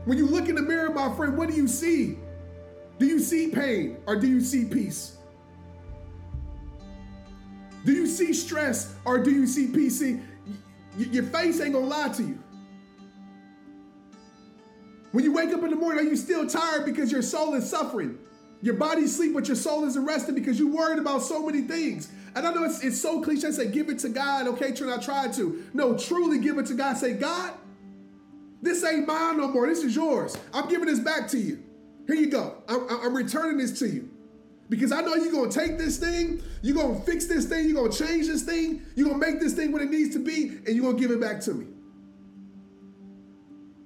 When 0.04 0.18
you 0.18 0.26
look 0.26 0.48
in 0.48 0.56
the 0.56 0.62
mirror, 0.62 0.90
my 0.90 1.14
friend, 1.16 1.36
what 1.36 1.48
do 1.48 1.54
you 1.54 1.68
see? 1.68 2.18
Do 2.98 3.06
you 3.06 3.18
see 3.18 3.48
pain 3.48 3.98
or 4.06 4.16
do 4.16 4.26
you 4.26 4.40
see 4.40 4.64
peace? 4.64 5.16
Do 7.84 7.92
you 7.92 8.06
see 8.06 8.32
stress 8.32 8.94
or 9.04 9.18
do 9.18 9.30
you 9.30 9.46
see 9.46 9.68
peace? 9.68 9.98
See, 9.98 10.20
your 10.96 11.24
face 11.24 11.60
ain't 11.60 11.72
gonna 11.72 11.86
lie 11.86 12.10
to 12.10 12.22
you. 12.22 12.38
When 15.12 15.24
you 15.24 15.32
wake 15.32 15.52
up 15.52 15.62
in 15.62 15.70
the 15.70 15.76
morning, 15.76 16.06
are 16.06 16.08
you 16.08 16.16
still 16.16 16.46
tired 16.46 16.84
because 16.84 17.12
your 17.12 17.22
soul 17.22 17.54
is 17.54 17.68
suffering? 17.68 18.18
Your 18.62 18.74
body's 18.74 19.14
sleep, 19.14 19.34
but 19.34 19.48
your 19.48 19.56
soul 19.56 19.84
isn't 19.84 20.04
resting 20.04 20.34
because 20.34 20.58
you're 20.58 20.72
worried 20.72 20.98
about 20.98 21.22
so 21.22 21.44
many 21.44 21.62
things. 21.62 22.08
And 22.34 22.46
I 22.46 22.52
know 22.52 22.64
it's, 22.64 22.82
it's 22.82 23.00
so 23.00 23.20
cliche 23.20 23.48
to 23.48 23.52
say, 23.52 23.68
give 23.68 23.88
it 23.88 23.98
to 24.00 24.08
God. 24.08 24.46
Okay, 24.48 24.72
Trent, 24.72 24.92
I 24.92 25.02
tried 25.02 25.32
to. 25.34 25.64
No, 25.74 25.96
truly 25.96 26.38
give 26.38 26.58
it 26.58 26.66
to 26.66 26.74
God. 26.74 26.96
Say, 26.96 27.12
God, 27.12 27.52
this 28.62 28.82
ain't 28.84 29.06
mine 29.06 29.36
no 29.36 29.48
more. 29.48 29.66
This 29.66 29.82
is 29.84 29.94
yours. 29.94 30.36
I'm 30.54 30.68
giving 30.68 30.86
this 30.86 31.00
back 31.00 31.28
to 31.28 31.38
you. 31.38 31.62
Here 32.06 32.16
you 32.16 32.30
go. 32.30 32.62
I'm, 32.68 32.88
I'm 32.88 33.14
returning 33.14 33.58
this 33.58 33.78
to 33.80 33.86
you. 33.86 34.08
Because 34.68 34.90
I 34.90 35.02
know 35.02 35.14
you're 35.14 35.32
going 35.32 35.50
to 35.50 35.58
take 35.58 35.76
this 35.76 35.98
thing, 35.98 36.42
you're 36.62 36.74
going 36.74 36.98
to 36.98 37.02
fix 37.04 37.26
this 37.26 37.44
thing, 37.44 37.66
you're 37.66 37.74
going 37.74 37.92
to 37.92 38.06
change 38.06 38.26
this 38.26 38.42
thing, 38.42 38.82
you're 38.94 39.06
going 39.06 39.20
to 39.20 39.26
make 39.26 39.38
this 39.38 39.52
thing 39.52 39.70
what 39.70 39.82
it 39.82 39.90
needs 39.90 40.14
to 40.14 40.18
be, 40.18 40.48
and 40.48 40.68
you're 40.68 40.82
going 40.82 40.96
to 40.96 41.02
give 41.02 41.10
it 41.10 41.20
back 41.20 41.40
to 41.42 41.52
me. 41.52 41.66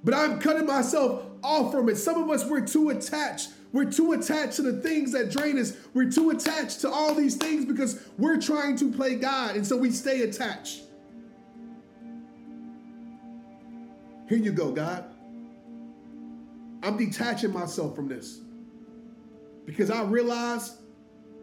But 0.05 0.15
I'm 0.15 0.39
cutting 0.39 0.67
myself 0.67 1.25
off 1.43 1.73
from 1.73 1.89
it. 1.89 1.97
Some 1.97 2.23
of 2.23 2.31
us, 2.31 2.45
we're 2.45 2.65
too 2.65 2.91
attached. 2.91 3.49
We're 3.73 3.91
too 3.91 4.13
attached 4.13 4.57
to 4.57 4.63
the 4.63 4.81
things 4.81 5.13
that 5.13 5.31
drain 5.31 5.59
us. 5.59 5.77
We're 5.93 6.11
too 6.11 6.31
attached 6.31 6.81
to 6.83 6.91
all 6.91 7.15
these 7.15 7.37
things 7.37 7.65
because 7.65 8.01
we're 8.17 8.41
trying 8.41 8.77
to 8.77 8.91
play 8.91 9.17
God, 9.17 9.57
and 9.57 9.67
so 9.67 9.77
we 9.77 9.91
stay 9.91 10.23
attached. 10.23 10.83
Here 14.29 14.39
you 14.39 14.53
go, 14.53 14.73
God. 14.73 15.05
I'm 16.83 16.97
detaching 16.97 17.53
myself 17.53 17.95
from 17.97 18.09
this 18.09 18.41
because 19.65 19.91
I 19.91 20.03
realize 20.03 20.77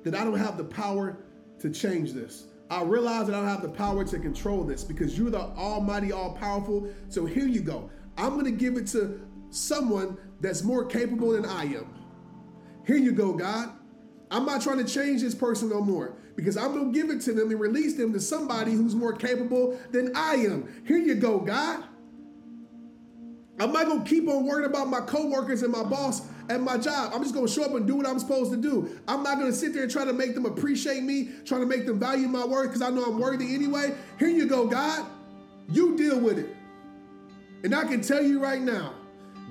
that 0.04 0.16
I 0.16 0.24
don't 0.24 0.38
have 0.38 0.58
the 0.58 0.64
power 0.64 1.18
to 1.60 1.70
change 1.70 2.14
this. 2.14 2.46
I 2.70 2.82
realize 2.82 3.28
that 3.28 3.36
I 3.36 3.40
don't 3.40 3.50
have 3.50 3.62
the 3.62 3.70
power 3.70 4.04
to 4.06 4.20
control 4.20 4.64
this 4.64 4.84
because 4.84 5.18
you're 5.18 5.30
the 5.30 5.40
almighty, 5.40 6.12
all 6.12 6.34
powerful. 6.34 6.90
So 7.10 7.26
here 7.26 7.48
you 7.48 7.62
go. 7.62 7.90
I'm 8.18 8.34
going 8.34 8.46
to 8.46 8.52
give 8.52 8.78
it 8.78 8.88
to 8.88 9.22
someone 9.50 10.18
that's 10.42 10.64
more 10.64 10.86
capable 10.86 11.32
than 11.32 11.46
I 11.46 11.64
am. 11.66 12.03
Here 12.86 12.98
you 12.98 13.12
go, 13.12 13.34
God. 13.34 13.72
I'm 14.32 14.46
not 14.46 14.62
trying 14.62 14.80
to 14.80 14.86
change 14.86 15.22
this 15.22 15.36
person 15.36 15.70
no 15.70 15.82
more 15.82 16.16
because 16.36 16.58
I'm 16.58 16.74
going 16.74 16.92
to 16.92 17.00
give 17.00 17.10
it 17.10 17.22
to 17.22 17.34
them 17.34 17.52
and 17.52 17.60
release 17.60 17.96
them 17.96 18.14
to 18.14 18.20
somebody 18.20 18.72
who's 18.72 18.96
more 18.96 19.14
capable 19.14 19.80
than 19.92 20.16
I 20.16 20.36
am. 20.36 20.68
Here 20.86 20.98
you 20.98 21.16
go, 21.16 21.40
God. 21.40 21.84
I'm 23.60 23.72
not 23.72 23.88
gonna 23.88 24.04
keep 24.04 24.28
on 24.28 24.46
worrying 24.46 24.70
about 24.70 24.88
my 24.88 25.00
coworkers 25.00 25.62
and 25.62 25.72
my 25.72 25.84
boss 25.84 26.24
at 26.50 26.60
my 26.60 26.78
job. 26.78 27.12
I'm 27.14 27.22
just 27.22 27.36
gonna 27.36 27.48
show 27.48 27.64
up 27.64 27.74
and 27.76 27.86
do 27.86 27.96
what 27.96 28.08
I'm 28.08 28.20
supposed 28.20 28.52
to 28.52 28.58
do. 28.58 29.00
I'm 29.08 29.22
not 29.22 29.38
gonna 29.38 29.54
sit 29.54 29.74
there 29.74 29.84
and 29.84 29.92
try 29.92 30.06
to 30.06 30.14
make 30.14 30.34
them 30.34 30.46
appreciate 30.46 31.04
me, 31.04 31.30
trying 31.46 31.62
to 31.62 31.68
make 31.68 31.86
them 31.86 32.00
value 32.00 32.28
my 32.28 32.46
work 32.46 32.70
because 32.70 32.82
I 32.82 32.90
know 32.90 33.06
I'm 33.06 33.20
worthy 33.20 33.54
anyway. 33.54 33.94
Here 34.18 34.30
you 34.30 34.48
go, 34.48 34.68
God. 34.68 35.06
You 35.70 35.96
deal 35.96 36.20
with 36.20 36.40
it. 36.40 36.56
And 37.64 37.74
I 37.76 37.84
can 37.84 38.02
tell 38.02 38.24
you 38.24 38.42
right 38.42 38.62
now, 38.62 38.96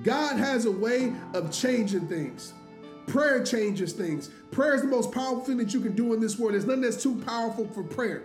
God 0.03 0.37
has 0.37 0.65
a 0.65 0.71
way 0.71 1.13
of 1.33 1.51
changing 1.51 2.07
things. 2.07 2.53
Prayer 3.07 3.43
changes 3.43 3.93
things. 3.93 4.29
Prayer 4.51 4.75
is 4.75 4.81
the 4.81 4.87
most 4.87 5.11
powerful 5.11 5.41
thing 5.41 5.57
that 5.57 5.73
you 5.73 5.81
can 5.81 5.95
do 5.95 6.13
in 6.13 6.19
this 6.19 6.39
world. 6.39 6.53
There's 6.53 6.65
nothing 6.65 6.81
that's 6.81 7.01
too 7.01 7.15
powerful 7.25 7.67
for 7.67 7.83
prayer. 7.83 8.23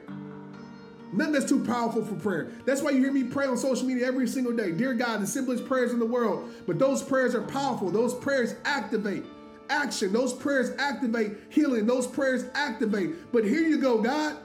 Nothing 1.13 1.33
that's 1.33 1.49
too 1.49 1.65
powerful 1.65 2.05
for 2.05 2.15
prayer. 2.15 2.53
That's 2.67 2.83
why 2.83 2.91
you 2.91 2.99
hear 2.99 3.13
me 3.13 3.25
pray 3.25 3.47
on 3.47 3.57
social 3.57 3.87
media 3.87 4.07
every 4.07 4.29
single 4.29 4.53
day. 4.53 4.73
Dear 4.73 4.95
God, 4.95 5.23
the 5.23 5.27
simplest 5.27 5.67
prayers 5.67 5.93
in 5.93 5.99
the 5.99 6.07
world. 6.07 6.51
But 6.67 6.79
those 6.79 7.03
prayers 7.03 7.35
are 7.35 7.43
powerful. 7.43 7.91
Those 7.91 8.15
prayers 8.15 8.55
activate 8.65 9.25
action. 9.71 10.13
Those 10.13 10.33
prayers 10.33 10.71
activate 10.79 11.33
healing. 11.49 11.87
Those 11.87 12.07
prayers 12.07 12.45
activate. 12.55 13.33
But 13.33 13.45
here 13.45 13.63
you 13.63 13.79
go, 13.79 14.03
God. 14.03 14.37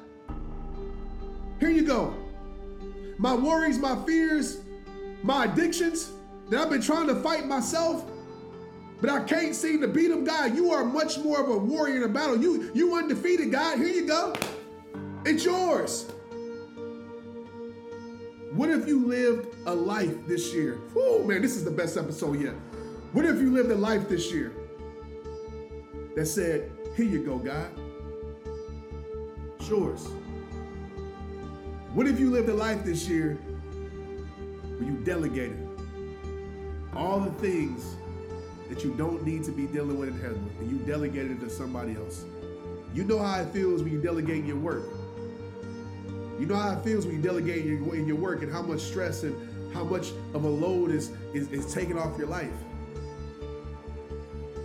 Here 1.59 1.69
you 1.69 1.84
go. 1.84 2.15
My 3.17 3.36
worries, 3.36 3.77
my 3.77 4.01
fears, 4.05 4.59
my 5.21 5.45
addictions 5.45 6.11
that 6.49 6.59
I've 6.59 6.69
been 6.69 6.81
trying 6.81 7.07
to 7.07 7.15
fight 7.15 7.45
myself, 7.45 8.05
but 9.04 9.12
I 9.12 9.22
can't 9.26 9.54
seem 9.54 9.82
to 9.82 9.88
beat 9.89 10.08
them. 10.08 10.24
God, 10.24 10.56
you 10.56 10.72
are 10.72 10.86
much 10.86 11.18
more 11.20 11.43
of 11.43 11.49
a 11.49 11.58
warrior 11.58 11.97
in 11.97 12.04
a 12.04 12.08
battle. 12.08 12.41
You, 12.41 12.72
you 12.74 12.95
undefeated, 12.95 13.51
God. 13.51 13.78
Here 13.78 13.89
you 13.89 14.08
go. 14.08 14.34
It's 15.26 15.43
yours. 15.43 16.10
What 18.54 18.70
if 18.70 18.88
you 18.88 19.06
lived 19.06 19.58
a 19.66 19.76
life 19.76 20.26
this 20.26 20.54
year? 20.54 20.80
Oh 20.95 21.22
man, 21.26 21.41
this 21.41 21.58
is 21.58 21.66
the 21.66 21.72
best 21.72 21.97
episode 21.97 22.39
yet. 22.39 22.54
What 23.12 23.26
if 23.26 23.41
you 23.41 23.51
lived 23.51 23.72
a 23.72 23.76
life 23.76 24.08
this 24.08 24.32
year 24.32 24.54
that 26.16 26.26
said, 26.26 26.72
Here 26.95 27.06
you 27.06 27.26
go, 27.26 27.39
God? 27.39 27.78
It's 29.60 29.68
yours. 29.68 30.08
What 31.93 32.08
if 32.08 32.22
you 32.22 32.32
lived 32.32 32.47
a 32.47 32.54
life 32.54 32.86
this 32.86 33.10
year 33.10 33.34
where 34.78 34.89
you 34.89 34.95
delegated 35.04 35.68
all 36.95 37.20
the 37.20 37.32
things 37.32 37.97
that 38.74 38.84
you 38.84 38.91
don't 38.95 39.24
need 39.24 39.43
to 39.43 39.51
be 39.51 39.67
dealing 39.67 39.99
with 39.99 40.09
in 40.09 40.19
heaven 40.19 40.49
and 40.59 40.71
you 40.71 40.78
delegate 40.80 41.30
it 41.30 41.39
to 41.39 41.47
somebody 41.47 41.95
else? 41.95 42.26
You 42.95 43.03
know 43.03 43.19
how 43.19 43.39
it 43.41 43.49
feels 43.53 43.84
when 43.84 43.91
you 43.93 44.01
delegate 44.01 44.45
your 44.45 44.57
work. 44.57 44.86
You 46.39 46.47
know 46.47 46.55
how 46.55 46.71
it 46.71 46.84
feels 46.84 47.05
when 47.05 47.15
you 47.15 47.21
delegate 47.21 47.65
your, 47.65 47.95
in 47.95 48.07
your 48.07 48.15
work 48.15 48.41
and 48.41 48.51
how 48.51 48.63
much 48.63 48.80
stress 48.80 49.21
and 49.21 49.74
how 49.76 49.84
much 49.84 50.09
of 50.34 50.43
a 50.43 50.47
load 50.47 50.89
is, 50.89 51.11
is, 51.36 51.51
is 51.51 51.71
taken 51.71 51.99
off 51.99 52.17
your 52.17 52.26
life. 52.26 52.51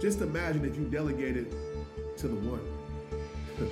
Just 0.00 0.22
imagine 0.22 0.64
if 0.64 0.74
you 0.76 0.84
delegated 0.84 1.54
to 2.16 2.28
the 2.28 2.36
one. 2.36 2.62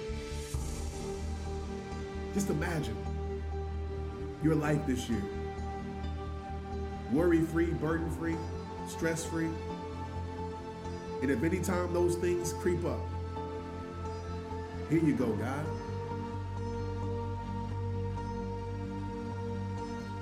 Just 2.34 2.50
imagine 2.50 2.96
your 4.42 4.54
life 4.54 4.86
this 4.86 5.08
year. 5.08 5.22
Worry 7.10 7.40
free, 7.40 7.70
burden 7.70 8.10
free, 8.10 8.36
stress 8.86 9.24
free. 9.24 9.48
And 11.22 11.30
if 11.30 11.42
any 11.42 11.60
time 11.60 11.92
those 11.92 12.16
things 12.16 12.52
creep 12.54 12.84
up, 12.84 13.00
here 14.88 15.00
you 15.00 15.14
go, 15.14 15.32
God. 15.32 15.66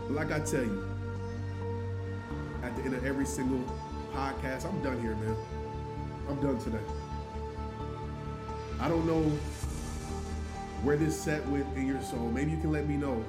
Like 0.09 0.30
I 0.32 0.40
tell 0.40 0.62
you, 0.62 0.84
at 2.62 2.76
the 2.76 2.82
end 2.82 2.95
of 2.95 3.05
every 3.05 3.26
single 3.26 3.62
podcast, 4.14 4.64
I'm 4.64 4.82
done 4.82 5.01
here, 5.01 5.16
man. 5.16 5.36
I'm 6.28 6.40
done 6.40 6.59
today. 6.59 6.78
I 8.80 8.88
don't 8.88 9.07
know 9.07 9.22
where 10.82 10.97
this 10.97 11.18
set 11.18 11.47
with 11.49 11.66
in 11.76 11.86
your 11.86 12.01
soul. 12.03 12.30
Maybe 12.30 12.53
you 12.53 12.59
can 12.59 12.72
let 12.72 12.86
me 12.86 12.97
know. 12.97 13.24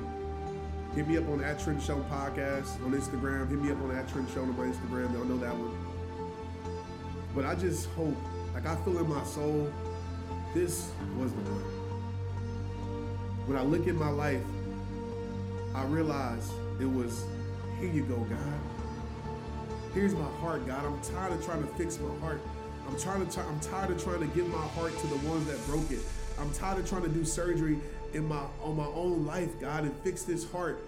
Hit 0.96 1.08
me 1.08 1.18
up 1.18 1.28
on 1.30 1.44
at 1.44 1.60
Trent 1.60 1.82
Shelton 1.82 2.06
Podcast 2.10 2.82
on 2.86 2.94
Instagram. 2.94 3.50
Hit 3.50 3.60
me 3.62 3.72
up 3.72 3.82
on 3.82 3.96
at 3.96 4.08
Trent 4.08 4.30
Shelton 4.30 4.52
on 4.52 4.58
my 4.58 4.66
Instagram. 4.66 5.14
Y'all 5.14 5.26
know 5.26 5.38
that 5.38 5.54
one. 5.54 5.95
But 7.36 7.46
I 7.46 7.54
just 7.54 7.90
hope, 7.90 8.16
like 8.54 8.66
I 8.66 8.76
feel 8.78 8.98
in 8.98 9.10
my 9.10 9.24
soul, 9.26 9.72
this 10.54 10.90
was 11.18 11.34
the 11.34 11.42
one. 11.42 11.62
When 13.46 13.58
I 13.58 13.62
look 13.62 13.88
at 13.88 13.96
my 13.96 14.10
life, 14.10 14.42
I 15.76 15.84
realize 15.84 16.50
it 16.80 16.86
was, 16.86 17.26
here 17.80 17.92
you 17.92 18.04
go, 18.04 18.16
God. 18.16 18.60
Here's 19.94 20.16
my 20.16 20.30
heart, 20.40 20.66
God. 20.66 20.86
I'm 20.86 21.00
tired 21.02 21.34
of 21.34 21.46
trying 21.46 21.62
to 21.62 21.68
fix 21.76 22.00
my 22.00 22.18
heart. 22.20 22.42
I'm 22.88 22.98
trying 23.00 23.26
to. 23.26 23.40
i 23.40 23.44
I'm 23.44 23.60
tired 23.60 23.92
of 23.92 24.04
trying 24.04 24.20
to 24.20 24.28
give 24.28 24.48
my 24.48 24.66
heart 24.68 24.98
to 25.00 25.08
the 25.08 25.18
ones 25.28 25.48
that 25.48 25.66
broke 25.66 25.90
it. 25.92 26.00
I'm 26.40 26.52
tired 26.54 26.80
of 26.80 26.88
trying 26.88 27.04
to 27.04 27.10
do 27.10 27.26
surgery 27.26 27.80
in 28.14 28.28
my 28.28 28.42
on 28.62 28.78
my 28.78 28.86
own 28.88 29.26
life, 29.26 29.60
God, 29.60 29.84
and 29.84 29.96
fix 30.02 30.24
this 30.24 30.50
heart. 30.52 30.86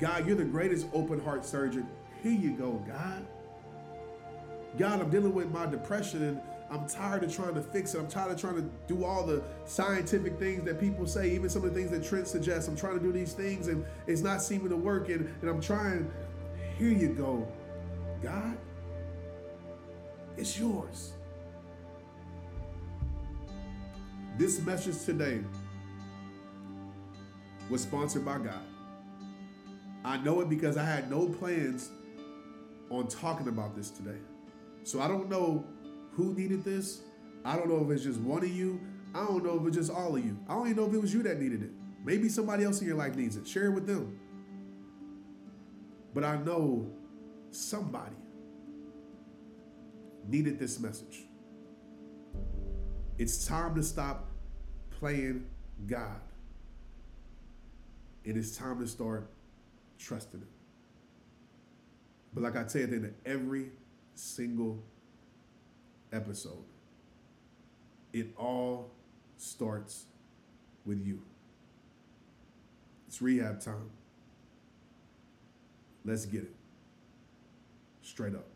God, 0.00 0.26
you're 0.26 0.36
the 0.36 0.44
greatest 0.44 0.86
open 0.92 1.20
heart 1.20 1.44
surgeon. 1.44 1.86
Here 2.22 2.32
you 2.32 2.52
go, 2.52 2.82
God. 2.86 3.26
God, 4.78 5.00
I'm 5.00 5.10
dealing 5.10 5.34
with 5.34 5.50
my 5.50 5.66
depression 5.66 6.22
and 6.22 6.40
I'm 6.70 6.86
tired 6.86 7.24
of 7.24 7.34
trying 7.34 7.54
to 7.54 7.60
fix 7.60 7.94
it. 7.94 7.98
I'm 7.98 8.06
tired 8.06 8.30
of 8.30 8.40
trying 8.40 8.56
to 8.56 8.70
do 8.86 9.04
all 9.04 9.26
the 9.26 9.42
scientific 9.64 10.38
things 10.38 10.64
that 10.64 10.78
people 10.78 11.06
say, 11.06 11.30
even 11.30 11.50
some 11.50 11.64
of 11.64 11.74
the 11.74 11.80
things 11.80 11.90
that 11.90 12.04
Trent 12.04 12.28
suggests. 12.28 12.68
I'm 12.68 12.76
trying 12.76 12.98
to 12.98 13.04
do 13.04 13.10
these 13.10 13.32
things 13.32 13.66
and 13.66 13.84
it's 14.06 14.22
not 14.22 14.40
seeming 14.40 14.68
to 14.68 14.76
work. 14.76 15.08
And, 15.08 15.28
and 15.40 15.50
I'm 15.50 15.60
trying. 15.60 16.10
Here 16.78 16.88
you 16.88 17.08
go, 17.08 17.46
God. 18.22 18.56
It's 20.36 20.58
yours. 20.58 21.12
This 24.38 24.60
message 24.60 25.04
today 25.04 25.40
was 27.68 27.82
sponsored 27.82 28.24
by 28.24 28.38
God. 28.38 28.62
I 30.04 30.16
know 30.18 30.40
it 30.40 30.48
because 30.48 30.76
I 30.76 30.84
had 30.84 31.10
no 31.10 31.26
plans 31.26 31.90
on 32.88 33.08
talking 33.08 33.48
about 33.48 33.76
this 33.76 33.90
today. 33.90 34.18
So 34.84 35.00
I 35.00 35.08
don't 35.08 35.28
know 35.28 35.64
who 36.12 36.34
needed 36.34 36.64
this. 36.64 37.02
I 37.44 37.56
don't 37.56 37.68
know 37.68 37.84
if 37.84 37.90
it's 37.90 38.04
just 38.04 38.20
one 38.20 38.42
of 38.42 38.50
you. 38.50 38.80
I 39.14 39.24
don't 39.24 39.44
know 39.44 39.58
if 39.60 39.66
it's 39.66 39.76
just 39.76 39.90
all 39.90 40.16
of 40.16 40.24
you. 40.24 40.38
I 40.48 40.54
don't 40.54 40.66
even 40.66 40.76
know 40.76 40.88
if 40.88 40.94
it 40.94 41.00
was 41.00 41.12
you 41.12 41.22
that 41.24 41.40
needed 41.40 41.62
it. 41.62 41.70
Maybe 42.04 42.28
somebody 42.28 42.64
else 42.64 42.80
in 42.80 42.86
your 42.86 42.96
life 42.96 43.16
needs 43.16 43.36
it. 43.36 43.46
Share 43.46 43.66
it 43.66 43.70
with 43.70 43.86
them. 43.86 44.18
But 46.14 46.24
I 46.24 46.36
know 46.38 46.90
somebody 47.50 48.16
needed 50.26 50.58
this 50.58 50.80
message. 50.80 51.24
It's 53.18 53.46
time 53.46 53.74
to 53.74 53.82
stop 53.82 54.28
playing 54.90 55.46
God. 55.86 56.20
And 58.24 58.36
It 58.36 58.40
is 58.40 58.56
time 58.56 58.80
to 58.80 58.86
start 58.86 59.30
trusting 59.98 60.40
Him. 60.40 60.48
But 62.32 62.44
like 62.44 62.56
I 62.56 62.60
you 62.60 62.84
at 62.84 62.90
the 62.90 62.96
end 62.96 63.04
of 63.06 63.12
every 63.26 63.70
single 64.14 64.82
episode, 66.12 66.64
it 68.12 68.28
all 68.36 68.90
starts 69.36 70.04
with 70.84 71.04
you. 71.04 71.22
It's 73.08 73.20
rehab 73.20 73.60
time. 73.60 73.90
Let's 76.04 76.26
get 76.26 76.42
it. 76.42 76.54
Straight 78.02 78.34
up. 78.34 78.46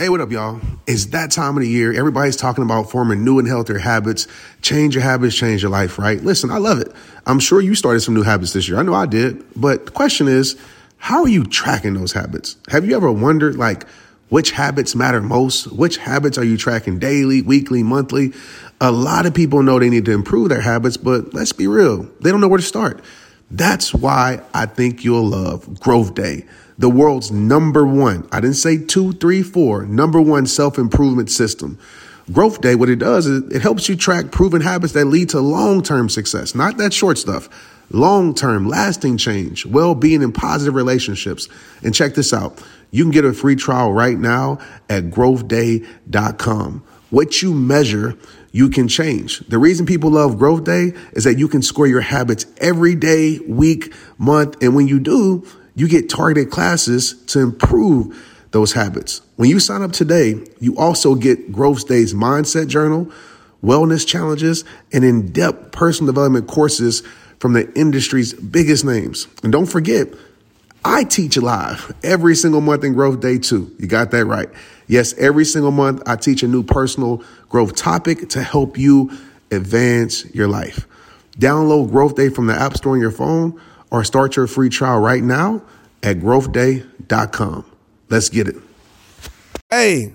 Hey, 0.00 0.08
what 0.08 0.20
up, 0.20 0.30
y'all? 0.30 0.60
It's 0.86 1.06
that 1.06 1.32
time 1.32 1.56
of 1.56 1.62
the 1.62 1.68
year. 1.68 1.92
Everybody's 1.92 2.36
talking 2.36 2.62
about 2.62 2.88
forming 2.88 3.24
new 3.24 3.40
and 3.40 3.48
healthier 3.48 3.78
habits. 3.78 4.28
Change 4.62 4.94
your 4.94 5.02
habits, 5.02 5.34
change 5.34 5.60
your 5.60 5.72
life, 5.72 5.98
right? 5.98 6.22
Listen, 6.22 6.52
I 6.52 6.58
love 6.58 6.78
it. 6.78 6.92
I'm 7.26 7.40
sure 7.40 7.60
you 7.60 7.74
started 7.74 7.98
some 8.00 8.14
new 8.14 8.22
habits 8.22 8.52
this 8.52 8.68
year. 8.68 8.78
I 8.78 8.82
know 8.82 8.94
I 8.94 9.06
did. 9.06 9.44
But 9.56 9.86
the 9.86 9.90
question 9.90 10.28
is, 10.28 10.56
how 10.98 11.22
are 11.22 11.28
you 11.28 11.44
tracking 11.44 11.94
those 11.94 12.12
habits? 12.12 12.56
Have 12.68 12.84
you 12.84 12.96
ever 12.96 13.10
wondered, 13.10 13.56
like, 13.56 13.88
which 14.28 14.50
habits 14.50 14.94
matter 14.94 15.22
most? 15.22 15.72
Which 15.72 15.96
habits 15.96 16.36
are 16.36 16.44
you 16.44 16.56
tracking 16.56 16.98
daily, 16.98 17.40
weekly, 17.40 17.82
monthly? 17.82 18.34
A 18.80 18.92
lot 18.92 19.24
of 19.24 19.32
people 19.32 19.62
know 19.62 19.78
they 19.78 19.88
need 19.88 20.04
to 20.04 20.12
improve 20.12 20.50
their 20.50 20.60
habits, 20.60 20.96
but 20.96 21.32
let's 21.32 21.52
be 21.52 21.66
real. 21.66 22.08
They 22.20 22.30
don't 22.30 22.40
know 22.40 22.48
where 22.48 22.58
to 22.58 22.64
start. 22.64 23.00
That's 23.50 23.94
why 23.94 24.42
I 24.52 24.66
think 24.66 25.02
you'll 25.04 25.28
love 25.28 25.80
Growth 25.80 26.14
Day 26.14 26.44
the 26.78 26.88
world's 26.88 27.32
number 27.32 27.84
one, 27.84 28.28
I 28.30 28.40
didn't 28.40 28.56
say 28.56 28.78
two, 28.78 29.12
three, 29.12 29.42
four, 29.42 29.84
number 29.84 30.20
one 30.20 30.46
self 30.46 30.78
improvement 30.78 31.30
system. 31.30 31.78
Growth 32.32 32.60
Day, 32.60 32.74
what 32.74 32.88
it 32.88 33.00
does 33.00 33.26
is 33.26 33.52
it 33.52 33.62
helps 33.62 33.88
you 33.88 33.96
track 33.96 34.30
proven 34.30 34.60
habits 34.60 34.92
that 34.92 35.06
lead 35.06 35.30
to 35.30 35.40
long 35.40 35.82
term 35.82 36.08
success, 36.08 36.54
not 36.54 36.76
that 36.76 36.92
short 36.92 37.18
stuff. 37.18 37.48
Long 37.90 38.34
term, 38.34 38.68
lasting 38.68 39.16
change, 39.16 39.64
well 39.64 39.94
being, 39.94 40.22
and 40.22 40.34
positive 40.34 40.74
relationships. 40.74 41.48
And 41.82 41.94
check 41.94 42.14
this 42.14 42.32
out 42.32 42.62
you 42.90 43.04
can 43.04 43.10
get 43.10 43.24
a 43.24 43.32
free 43.32 43.56
trial 43.56 43.92
right 43.92 44.18
now 44.18 44.58
at 44.88 45.04
growthday.com. 45.04 46.82
What 47.10 47.42
you 47.42 47.54
measure, 47.54 48.16
you 48.52 48.68
can 48.68 48.88
change. 48.88 49.40
The 49.40 49.58
reason 49.58 49.86
people 49.86 50.10
love 50.10 50.38
Growth 50.38 50.64
Day 50.64 50.92
is 51.12 51.24
that 51.24 51.38
you 51.38 51.48
can 51.48 51.62
score 51.62 51.86
your 51.86 52.00
habits 52.00 52.46
every 52.58 52.94
day, 52.94 53.38
week, 53.40 53.94
month. 54.18 54.62
And 54.62 54.74
when 54.74 54.88
you 54.88 55.00
do, 55.00 55.46
you 55.74 55.88
get 55.88 56.08
targeted 56.08 56.50
classes 56.50 57.22
to 57.26 57.40
improve 57.40 58.16
those 58.50 58.72
habits. 58.72 59.20
When 59.36 59.48
you 59.50 59.60
sign 59.60 59.82
up 59.82 59.92
today, 59.92 60.34
you 60.60 60.76
also 60.76 61.14
get 61.14 61.52
Growth 61.52 61.86
Day's 61.86 62.14
Mindset 62.14 62.68
Journal, 62.68 63.10
wellness 63.62 64.06
challenges, 64.06 64.64
and 64.92 65.04
in 65.04 65.30
depth 65.32 65.72
personal 65.72 66.12
development 66.12 66.48
courses 66.48 67.02
from 67.40 67.52
the 67.52 67.72
industry's 67.74 68.34
biggest 68.34 68.84
names. 68.84 69.28
And 69.42 69.52
don't 69.52 69.66
forget, 69.66 70.08
I 70.84 71.04
teach 71.04 71.36
live 71.36 71.92
every 72.02 72.34
single 72.34 72.60
month 72.60 72.84
in 72.84 72.94
Growth 72.94 73.20
Day 73.20 73.38
too. 73.38 73.74
You 73.78 73.86
got 73.86 74.10
that 74.12 74.24
right. 74.24 74.48
Yes, 74.86 75.12
every 75.18 75.44
single 75.44 75.70
month 75.70 76.02
I 76.06 76.16
teach 76.16 76.42
a 76.42 76.48
new 76.48 76.62
personal 76.62 77.22
growth 77.48 77.76
topic 77.76 78.30
to 78.30 78.42
help 78.42 78.78
you 78.78 79.10
advance 79.50 80.24
your 80.34 80.48
life. 80.48 80.86
Download 81.38 81.90
Growth 81.90 82.16
Day 82.16 82.28
from 82.30 82.46
the 82.46 82.54
App 82.54 82.76
Store 82.76 82.94
on 82.94 83.00
your 83.00 83.10
phone 83.10 83.60
or 83.90 84.04
start 84.04 84.36
your 84.36 84.46
free 84.46 84.68
trial 84.68 85.00
right 85.00 85.22
now 85.22 85.62
at 86.02 86.18
growthday.com. 86.18 87.64
Let's 88.08 88.28
get 88.28 88.48
it. 88.48 88.56
Hey, 89.70 90.14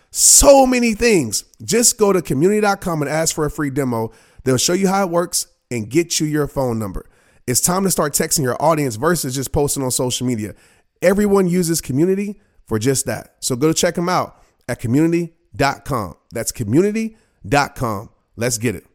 so 0.11 0.65
many 0.67 0.93
things. 0.93 1.45
Just 1.63 1.97
go 1.97 2.13
to 2.13 2.21
community.com 2.21 3.01
and 3.01 3.09
ask 3.09 3.33
for 3.33 3.45
a 3.45 3.51
free 3.51 3.69
demo. 3.69 4.11
They'll 4.43 4.57
show 4.57 4.73
you 4.73 4.87
how 4.87 5.05
it 5.05 5.09
works 5.09 5.47
and 5.69 5.89
get 5.89 6.19
you 6.19 6.27
your 6.27 6.47
phone 6.47 6.77
number. 6.77 7.09
It's 7.47 7.61
time 7.61 7.83
to 7.83 7.91
start 7.91 8.13
texting 8.13 8.43
your 8.43 8.61
audience 8.61 8.95
versus 8.95 9.35
just 9.35 9.51
posting 9.51 9.83
on 9.83 9.91
social 9.91 10.27
media. 10.27 10.53
Everyone 11.01 11.47
uses 11.47 11.81
community 11.81 12.39
for 12.65 12.77
just 12.77 13.05
that. 13.05 13.35
So 13.39 13.55
go 13.55 13.67
to 13.67 13.73
check 13.73 13.95
them 13.95 14.09
out 14.09 14.41
at 14.67 14.79
community.com. 14.79 16.15
That's 16.31 16.51
community.com. 16.51 18.09
Let's 18.35 18.57
get 18.57 18.75
it. 18.75 18.90